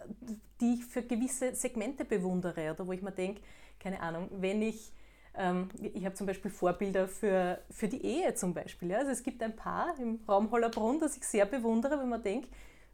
die 0.60 0.74
ich 0.74 0.86
für 0.86 1.04
gewisse 1.04 1.54
Segmente 1.54 2.04
bewundere 2.04 2.72
oder 2.72 2.88
wo 2.88 2.92
ich 2.92 3.02
mir 3.02 3.12
denke, 3.12 3.42
keine 3.80 4.00
Ahnung, 4.00 4.28
wenn 4.32 4.64
ich, 4.64 4.92
ähm, 5.36 5.70
ich 5.94 6.04
habe 6.04 6.16
zum 6.16 6.26
Beispiel 6.26 6.50
Vorbilder 6.50 7.08
für, 7.08 7.60
für 7.70 7.88
die 7.88 8.04
Ehe 8.04 8.34
zum 8.34 8.56
Beispiel. 8.56 8.90
Ja? 8.90 8.98
Also 8.98 9.12
es 9.12 9.22
gibt 9.22 9.44
ein 9.44 9.56
Paar 9.56 9.94
im 10.00 10.20
Raum 10.28 10.50
Hollerbrunn, 10.50 11.00
das 11.00 11.16
ich 11.16 11.24
sehr 11.24 11.46
bewundere, 11.46 12.00
wenn 12.00 12.10
man 12.10 12.24
denkt, 12.24 12.50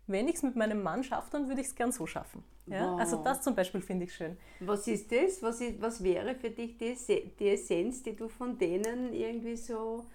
wenn 0.07 0.27
ich 0.27 0.35
es 0.35 0.43
mit 0.43 0.55
meinem 0.55 0.81
Mann 0.81 1.03
schaffe, 1.03 1.29
dann 1.31 1.47
würde 1.47 1.61
ich 1.61 1.67
es 1.67 1.75
gern 1.75 1.91
so 1.91 2.05
schaffen. 2.05 2.43
Ja? 2.65 2.91
Wow. 2.91 2.99
Also 2.99 3.23
das 3.23 3.41
zum 3.41 3.55
Beispiel 3.55 3.81
finde 3.81 4.05
ich 4.05 4.13
schön. 4.13 4.37
Was 4.59 4.87
ist 4.87 5.11
das? 5.11 5.41
Was, 5.41 5.61
ist, 5.61 5.81
was 5.81 6.03
wäre 6.03 6.35
für 6.35 6.49
dich 6.49 6.77
die, 6.77 6.95
die 7.39 7.49
Essenz, 7.49 8.03
die 8.03 8.15
du 8.15 8.27
von 8.27 8.57
denen 8.57 9.13
irgendwie 9.13 9.55
so 9.55 10.05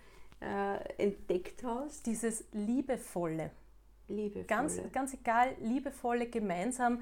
äh, 0.40 1.02
entdeckt 1.02 1.62
hast? 1.64 2.06
Dieses 2.06 2.44
Liebevolle, 2.52 3.50
Liebevolle. 4.08 4.44
ganz, 4.44 4.80
ganz 4.92 5.14
egal, 5.14 5.54
liebevolle, 5.60 6.28
gemeinsam 6.28 7.00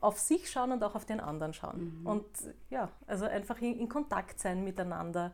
auf 0.00 0.18
sich 0.18 0.50
schauen 0.50 0.72
und 0.72 0.82
auch 0.82 0.94
auf 0.96 1.04
den 1.04 1.20
anderen 1.20 1.54
schauen. 1.54 2.00
Und 2.04 2.26
ja, 2.70 2.90
also 3.06 3.24
einfach 3.24 3.60
in, 3.62 3.78
in 3.78 3.88
Kontakt 3.88 4.40
sein 4.40 4.64
miteinander. 4.64 5.32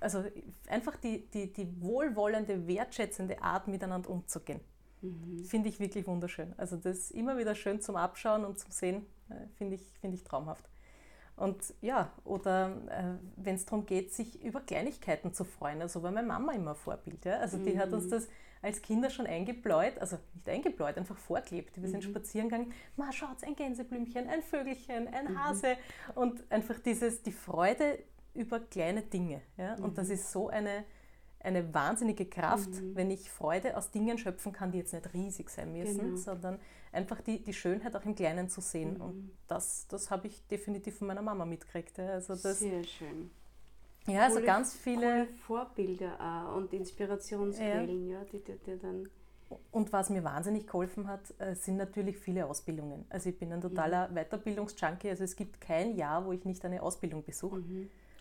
Also 0.00 0.24
einfach 0.68 0.96
die, 0.96 1.26
die, 1.30 1.52
die 1.52 1.82
wohlwollende, 1.82 2.66
wertschätzende 2.66 3.42
Art, 3.42 3.66
miteinander 3.66 4.10
umzugehen. 4.10 4.60
Finde 5.46 5.68
ich 5.68 5.80
wirklich 5.80 6.06
wunderschön. 6.06 6.54
Also 6.56 6.76
das 6.76 6.98
ist 6.98 7.10
immer 7.12 7.38
wieder 7.38 7.54
schön 7.54 7.80
zum 7.80 7.96
Abschauen 7.96 8.44
und 8.44 8.58
zum 8.58 8.70
Sehen, 8.70 9.06
äh, 9.28 9.46
finde 9.56 9.76
ich, 9.76 9.92
finde 10.00 10.16
ich 10.16 10.24
traumhaft. 10.24 10.68
Und 11.36 11.74
ja, 11.80 12.12
oder 12.24 12.76
äh, 12.88 13.18
wenn 13.36 13.56
es 13.56 13.66
darum 13.66 13.86
geht, 13.86 14.12
sich 14.12 14.42
über 14.42 14.60
Kleinigkeiten 14.60 15.32
zu 15.32 15.44
freuen. 15.44 15.82
Also 15.82 16.02
war 16.02 16.12
meine 16.12 16.28
Mama 16.28 16.52
immer 16.52 16.74
Vorbild. 16.74 17.24
Ja? 17.24 17.38
Also 17.38 17.58
die 17.58 17.78
hat 17.78 17.92
uns 17.92 18.08
das 18.08 18.28
als 18.62 18.80
Kinder 18.80 19.10
schon 19.10 19.26
eingebläut, 19.26 19.98
also 19.98 20.16
nicht 20.34 20.48
eingebläut, 20.48 20.96
einfach 20.96 21.18
vorgelebt. 21.18 21.80
Wir 21.82 21.88
sind 21.88 22.02
spazieren 22.02 22.48
gegangen, 22.48 22.72
ma 22.96 23.12
schaut, 23.12 23.42
ein 23.44 23.56
Gänseblümchen, 23.56 24.28
ein 24.28 24.42
Vögelchen, 24.42 25.08
ein 25.08 25.38
Hase 25.38 25.76
und 26.14 26.50
einfach 26.50 26.78
dieses, 26.78 27.22
die 27.22 27.32
Freude 27.32 27.98
über 28.32 28.60
kleine 28.60 29.02
Dinge. 29.02 29.42
Ja? 29.58 29.74
Und 29.74 29.98
das 29.98 30.08
ist 30.08 30.32
so 30.32 30.48
eine, 30.48 30.84
eine 31.44 31.72
wahnsinnige 31.74 32.26
Kraft, 32.26 32.70
wenn 32.94 33.10
ich 33.10 33.30
Freude 33.30 33.76
aus 33.76 33.90
Dingen 33.90 34.18
schöpfen 34.18 34.52
kann, 34.52 34.72
die 34.72 34.78
jetzt 34.78 34.92
nicht 34.92 35.12
riesig 35.14 35.50
sein 35.50 35.72
müssen, 35.72 35.98
Genau. 35.98 36.16
sondern 36.16 36.58
einfach 36.92 37.20
die, 37.20 37.42
die 37.42 37.52
Schönheit 37.52 37.94
auch 37.96 38.04
im 38.04 38.14
Kleinen 38.14 38.48
zu 38.48 38.60
sehen. 38.60 38.96
Und 39.00 39.30
das, 39.48 39.86
das 39.88 40.10
habe 40.10 40.26
ich 40.28 40.46
definitiv 40.48 40.98
von 40.98 41.06
meiner 41.08 41.22
Mama 41.22 41.44
mitgekriegt. 41.44 41.98
Ja. 41.98 42.08
Also 42.10 42.34
das, 42.34 42.58
Sehr 42.60 42.82
schön. 42.84 43.30
ja, 44.06 44.22
also 44.22 44.36
Coole- 44.36 44.46
ganz 44.46 44.74
viele. 44.74 45.26
Vorbilder 45.46 46.18
auch 46.20 46.56
und 46.56 46.72
Inspirationsquellen, 46.72 48.08
ja. 48.08 48.24
die 48.24 48.38
dir 48.42 48.76
dann. 48.78 49.08
Und 49.70 49.92
was 49.92 50.10
mir 50.10 50.24
wahnsinnig 50.24 50.66
geholfen 50.66 51.06
hat, 51.06 51.20
äh, 51.38 51.54
sind 51.54 51.76
natürlich 51.76 52.16
viele 52.18 52.46
Ausbildungen. 52.46 53.04
Also 53.10 53.28
ich 53.28 53.38
bin 53.38 53.52
ein 53.52 53.60
totaler 53.60 54.08
Weiterbildungsjunkie. 54.12 55.10
Also 55.10 55.22
es 55.24 55.36
gibt 55.36 55.60
kein 55.60 55.94
Jahr, 55.94 56.24
wo 56.24 56.32
ich 56.32 56.44
nicht 56.44 56.64
eine 56.64 56.82
Ausbildung 56.82 57.22
besuche. 57.22 57.62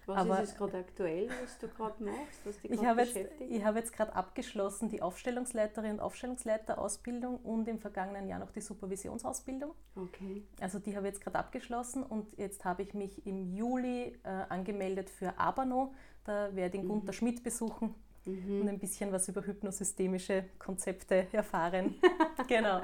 Was 0.06 0.18
Aber 0.18 0.42
ist 0.42 0.58
gerade 0.58 0.78
aktuell, 0.78 1.30
was 1.42 1.58
du 1.60 1.68
gerade 1.68 2.04
machst, 2.04 2.46
was 2.46 2.60
dich 2.60 2.72
ich 2.72 2.86
habe 2.86 3.02
jetzt, 3.02 3.18
ich 3.40 3.64
habe 3.64 3.80
jetzt 3.80 3.94
gerade 3.94 4.14
abgeschlossen 4.16 4.90
die 4.90 5.02
Aufstellungsleiterin 5.02 5.94
und 5.94 6.00
Aufstellungsleiterausbildung 6.00 7.38
und 7.38 7.68
im 7.68 7.80
vergangenen 7.80 8.28
Jahr 8.28 8.40
noch 8.40 8.52
die 8.52 8.62
Supervisionsausbildung. 8.62 9.72
Okay. 9.96 10.44
Also 10.60 10.80
die 10.80 10.96
habe 10.96 11.08
ich 11.08 11.14
jetzt 11.14 11.24
gerade 11.24 11.40
abgeschlossen 11.40 12.04
und 12.04 12.38
jetzt 12.38 12.66
habe 12.66 12.84
ich 12.84 12.94
mich 12.94 13.26
im 13.26 13.54
Juli 13.54 14.18
äh, 14.24 14.30
angemeldet 14.50 15.10
für 15.10 15.38
Abano. 15.40 15.94
Da 16.26 16.56
werde 16.56 16.78
ich 16.78 16.82
den 16.82 16.90
Gunter 16.90 17.14
Schmidt 17.14 17.44
besuchen 17.44 17.96
und 18.26 18.70
ein 18.70 18.80
bisschen 18.80 19.12
was 19.12 19.28
über 19.28 19.46
hypnosystemische 19.46 20.46
Konzepte 20.58 21.28
erfahren. 21.34 21.96
genau. 22.48 22.82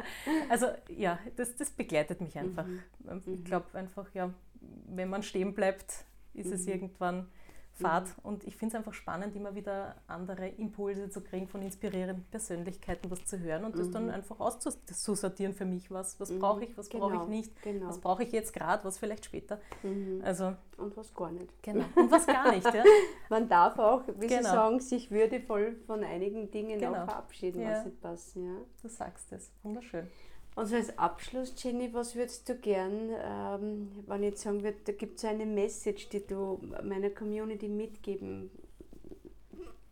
Also 0.50 0.68
ja, 0.90 1.20
das, 1.36 1.56
das 1.56 1.70
begleitet 1.72 2.20
mich 2.22 2.38
einfach. 2.38 2.66
Ähm, 3.10 3.22
Ich 3.26 3.46
glaube 3.46 3.66
einfach, 3.74 4.14
ja, 4.14 4.34
wenn 4.88 5.10
man 5.10 5.24
stehen 5.24 5.54
bleibt, 5.54 6.06
ist 6.34 6.52
es 6.52 6.68
irgendwann 6.68 7.28
Fahrt. 7.72 8.14
Und 8.24 8.44
ich 8.46 8.58
finde 8.58 8.76
es 8.76 8.78
einfach 8.80 8.94
spannend, 8.94 9.36
immer 9.38 9.56
wieder 9.56 9.96
andere 10.08 10.50
Impulse 10.50 11.10
zu 11.10 11.22
kriegen 11.22 11.48
von 11.48 11.62
inspirierenden 11.62 12.26
Persönlichkeiten, 12.30 13.10
was 13.10 13.26
zu 13.26 13.40
hören 13.40 13.64
und 13.64 13.78
das 13.78 13.90
dann 13.90 14.10
einfach 14.10 14.38
auszusortieren 14.42 15.54
für 15.54 15.64
mich. 15.64 15.90
Was, 15.90 16.20
was 16.20 16.38
brauche 16.38 16.64
ich, 16.66 16.78
was 16.78 16.90
brauche 16.90 17.14
ich 17.14 17.20
Genau, 17.20 17.28
nicht, 17.28 17.62
genau. 17.62 17.88
was 17.88 18.00
brauche 18.00 18.24
ich 18.24 18.34
jetzt 18.34 18.52
gerade, 18.54 18.84
was 18.84 18.98
vielleicht 18.98 19.24
später. 19.26 19.62
Also, 20.24 20.56
Und 20.78 20.98
was 20.98 21.14
gar 21.14 21.32
nicht. 21.32 21.52
genau. 21.64 21.86
Und 21.96 22.12
was 22.12 22.28
gar 22.28 22.52
nicht, 22.54 22.66
ja. 22.66 22.84
Man 23.30 23.48
darf 23.48 23.80
auch, 23.80 24.04
wie 24.18 24.28
Sie 24.28 24.36
Genau. 24.36 24.50
sagen, 24.50 24.80
sich 24.82 25.10
würdevoll 25.10 25.78
von 25.88 26.04
einigen 26.04 26.52
Dingen 26.52 26.80
Genau. 26.80 26.92
auch 27.04 27.06
verabschieden, 27.06 27.62
Ja. 27.62 27.72
was 27.78 27.86
nicht 27.86 28.02
passen. 28.02 28.46
Ja. 28.46 28.56
Du 28.82 28.90
sagst 28.90 29.32
es. 29.32 29.54
Wunderschön. 29.64 30.08
Und 30.60 30.66
so 30.66 30.76
als 30.76 30.98
Abschluss, 30.98 31.54
Jenny, 31.56 31.94
was 31.94 32.16
würdest 32.16 32.50
du 32.50 32.56
gern, 32.56 33.12
ähm, 33.24 33.92
wenn 34.08 34.24
ich 34.24 34.32
jetzt 34.32 34.42
sagen 34.42 34.62
würde, 34.62 34.78
da 34.84 34.92
gibt 34.92 35.18
es 35.18 35.24
eine 35.24 35.46
Message, 35.46 36.10
die 36.10 36.28
du 36.28 36.60
meiner 36.84 37.12
Community 37.12 37.70
mitgeben 37.70 38.52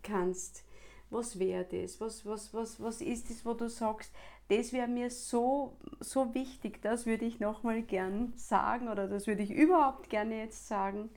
kannst? 0.04 0.66
Was 1.10 1.40
wäre 1.40 1.64
das? 1.64 2.02
Was, 2.02 2.26
was, 2.26 2.54
was, 2.54 2.82
was 2.82 3.00
ist 3.00 3.30
das, 3.30 3.46
wo 3.46 3.54
du 3.54 3.70
sagst, 3.70 4.12
das 4.50 4.74
wäre 4.74 4.90
mir 4.90 5.10
so, 5.10 5.78
so 6.02 6.34
wichtig, 6.34 6.82
das 6.82 7.06
würde 7.06 7.24
ich 7.24 7.40
nochmal 7.40 7.82
gern 7.82 8.34
sagen 8.36 8.90
oder 8.90 9.08
das 9.08 9.26
würde 9.26 9.44
ich 9.44 9.52
überhaupt 9.52 10.10
gerne 10.10 10.38
jetzt 10.40 10.68
sagen? 10.68 11.10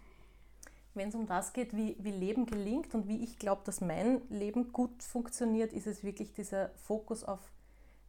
Wenn 0.94 1.08
es 1.08 1.16
um 1.16 1.26
das 1.26 1.52
geht, 1.52 1.76
wie, 1.76 1.96
wie 1.98 2.12
Leben 2.12 2.46
gelingt 2.46 2.94
und 2.94 3.08
wie 3.08 3.24
ich 3.24 3.36
glaube, 3.36 3.62
dass 3.64 3.80
mein 3.80 4.22
Leben 4.28 4.72
gut 4.72 5.02
funktioniert, 5.02 5.72
ist 5.72 5.88
es 5.88 6.04
wirklich 6.04 6.32
dieser 6.34 6.68
Fokus 6.76 7.24
auf 7.24 7.40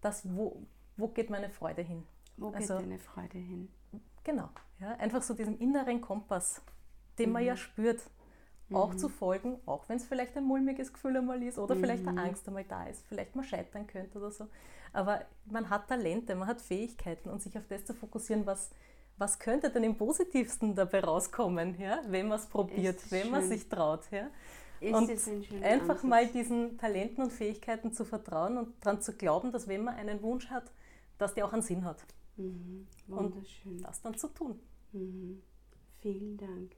das, 0.02 0.22
wo, 0.36 0.62
wo 1.02 1.08
geht 1.08 1.30
meine 1.30 1.50
Freude 1.50 1.82
hin. 1.82 2.04
Wo 2.38 2.52
geht 2.52 2.62
Also- 2.62 2.76
deine 2.78 3.00
Freude 3.00 3.38
hin? 3.38 3.70
Genau. 4.24 4.50
Ja, 4.80 4.92
einfach 4.98 5.22
so 5.24 5.34
diesem 5.34 5.58
inneren 5.60 6.00
Kompass, 6.00 6.62
den 7.20 7.32
man 7.32 7.44
ja 7.44 7.56
spürt, 7.58 8.02
auch 8.72 8.96
zu 8.96 9.10
folgen, 9.10 9.60
auch 9.66 9.90
wenn 9.90 9.98
es 9.98 10.06
vielleicht 10.06 10.38
ein 10.38 10.46
mulmiges 10.46 10.94
Gefühl 10.94 11.18
einmal 11.18 11.44
ist 11.44 11.58
oder 11.60 11.76
vielleicht 11.76 12.08
eine 12.08 12.22
Angst 12.22 12.48
einmal 12.48 12.64
da 12.64 12.86
ist, 12.86 13.04
vielleicht 13.08 13.36
man 13.36 13.44
scheitern 13.44 13.86
könnte 13.86 14.18
oder 14.18 14.32
so. 14.32 14.48
Aber 14.94 15.26
man 15.46 15.70
hat 15.70 15.88
Talente, 15.90 16.36
man 16.36 16.48
hat 16.48 16.62
Fähigkeiten 16.62 17.30
und 17.30 17.42
sich 17.42 17.58
auf 17.58 17.68
das 17.68 17.84
zu 17.84 17.94
fokussieren, 17.94 18.46
was, 18.46 18.70
was 19.18 19.40
könnte 19.40 19.70
denn 19.72 19.84
im 19.84 19.96
Positivsten 19.98 20.74
dabei 20.76 21.02
rauskommen, 21.02 21.78
ja, 21.82 22.00
wenn 22.08 22.28
man 22.30 22.40
es 22.40 22.46
probiert, 22.46 22.96
Ist 22.98 23.12
wenn 23.12 23.30
man 23.30 23.46
sich 23.48 23.68
traut. 23.68 24.10
Ja. 24.12 24.28
Ist 24.80 24.94
und 24.96 25.10
ein 25.10 25.64
einfach 25.64 25.90
Ansatz? 25.96 26.04
mal 26.04 26.28
diesen 26.28 26.78
Talenten 26.78 27.24
und 27.24 27.32
Fähigkeiten 27.34 27.92
zu 27.94 28.06
vertrauen 28.06 28.58
und 28.58 28.74
daran 28.86 29.02
zu 29.02 29.14
glauben, 29.14 29.52
dass 29.52 29.68
wenn 29.68 29.84
man 29.84 29.96
einen 29.96 30.22
Wunsch 30.22 30.50
hat, 30.50 30.72
dass 31.22 31.34
der 31.36 31.46
auch 31.46 31.54
einen 31.54 31.62
Sinn 31.62 31.86
hat. 31.86 32.04
Mhm. 32.38 32.88
Und 33.08 33.36
Wunderschön. 33.36 33.82
das 33.82 34.02
dann 34.02 34.18
zu 34.18 34.28
tun. 34.30 34.60
Mhm. 34.92 35.42
Vielen 36.00 36.38
Dank. 36.38 36.72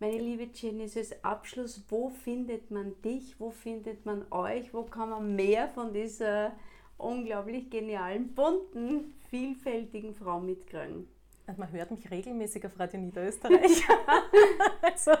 Meine 0.00 0.18
liebe 0.18 0.48
Jenny, 0.52 0.88
so 0.88 1.00
als 1.00 1.24
Abschluss, 1.24 1.84
wo 1.88 2.08
findet 2.08 2.70
man 2.70 3.00
dich, 3.02 3.38
wo 3.40 3.50
findet 3.50 4.04
man 4.06 4.26
euch, 4.30 4.72
wo 4.74 4.84
kann 4.84 5.10
man 5.10 5.34
mehr 5.34 5.68
von 5.68 5.92
dieser 5.92 6.52
unglaublich 6.96 7.70
genialen, 7.70 8.34
bunten, 8.34 9.14
vielfältigen 9.28 10.14
Frau 10.14 10.40
mitkriegen? 10.40 11.08
Und 11.46 11.58
man 11.58 11.72
hört 11.72 11.90
mich 11.90 12.10
regelmäßig 12.10 12.66
auf 12.66 12.78
Radio 12.78 13.00
Niederösterreich. 13.00 13.82
also 14.82 15.12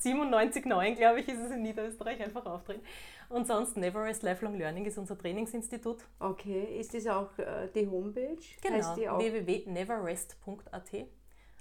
97,9 0.00 0.94
glaube 0.94 1.20
ich, 1.20 1.28
ist 1.28 1.40
es 1.40 1.50
in 1.50 1.62
Niederösterreich 1.62 2.20
einfach 2.20 2.46
auftreten. 2.46 2.82
Und 3.28 3.46
sonst 3.46 3.76
Never 3.76 4.04
Rest 4.04 4.22
Lifelong 4.22 4.56
Learning 4.56 4.86
ist 4.86 4.96
unser 4.98 5.18
Trainingsinstitut. 5.18 5.98
Okay, 6.18 6.78
ist 6.78 6.94
das 6.94 7.06
auch 7.06 7.36
äh, 7.38 7.68
die 7.74 7.86
Homepage? 7.86 8.38
Genau, 8.62 8.76
Heißt 8.76 8.96
die 8.96 9.08
auch? 9.08 9.18
www.neverrest.at. 9.18 11.06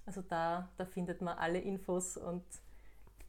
Also 0.06 0.22
da, 0.22 0.70
da 0.78 0.86
findet 0.86 1.22
man 1.22 1.38
alle 1.38 1.60
Infos 1.60 2.16
und 2.16 2.44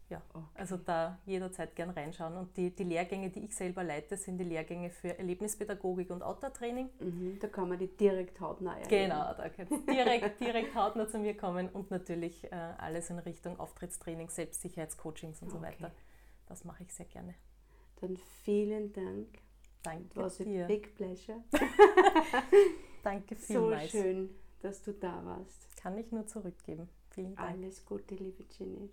ja, 0.09 0.23
also 0.55 0.77
da 0.79 1.19
jederzeit 1.27 1.77
gern 1.77 1.91
reinschauen. 1.91 2.37
Und 2.37 2.57
die, 2.57 2.75
die 2.75 2.85
Lehrgänge, 2.85 3.31
die 3.31 3.45
ich 3.45 3.55
selber 3.55 3.85
leite, 3.85 4.17
sind 4.17 4.39
die 4.39 4.45
Lehrgänge 4.45 4.91
für 4.91 5.19
Erlebnispädagogik 5.19 6.11
und 6.11 6.23
Outdoor-Training. 6.23 6.89
Mhm, 7.01 7.39
da 7.41 7.49
kann 7.49 7.69
man 7.69 7.79
die 7.79 7.89
direkt 7.89 8.41
hautnah 8.41 8.79
erleben. 8.79 8.89
Genau, 8.89 9.35
da 9.35 9.47
ihr 9.47 9.67
direkt, 9.87 10.41
direkt 10.41 10.75
hautnah 10.75 11.09
zu 11.09 11.19
mir 11.19 11.37
kommen 11.37 11.69
und 11.69 11.91
natürlich 11.91 12.45
äh, 12.51 12.55
alles 12.55 13.11
in 13.11 13.19
Richtung 13.19 13.61
Auftrittstraining, 13.61 14.29
Selbstsicherheitscoachings 14.31 15.43
und 15.43 15.51
so 15.51 15.59
Okay. 15.59 15.67
weiter. 15.67 15.93
Das 16.47 16.65
mache 16.65 16.83
ich 16.85 16.93
sehr 16.95 17.07
gerne. 17.07 17.35
Dann 18.01 18.17
vielen 18.45 18.93
Dank. 18.93 19.27
Danke 19.83 20.17
was 20.21 20.39
dir. 20.39 20.67
big 20.67 20.95
pleasure. 20.95 21.43
Danke 23.03 23.37
So 23.37 23.45
vielmals. 23.47 23.91
schön, 23.91 24.31
dass 24.61 24.83
du 24.83 24.93
da 24.93 25.25
warst. 25.25 25.77
Kann 25.77 25.97
ich 25.99 26.11
nur 26.11 26.27
zurückgeben. 26.27 26.89
Vielen 27.11 27.35
Dank. 27.37 27.51
Alles 27.51 27.85
Gute, 27.85 28.15
liebe 28.15 28.45
Jenny. 28.59 28.91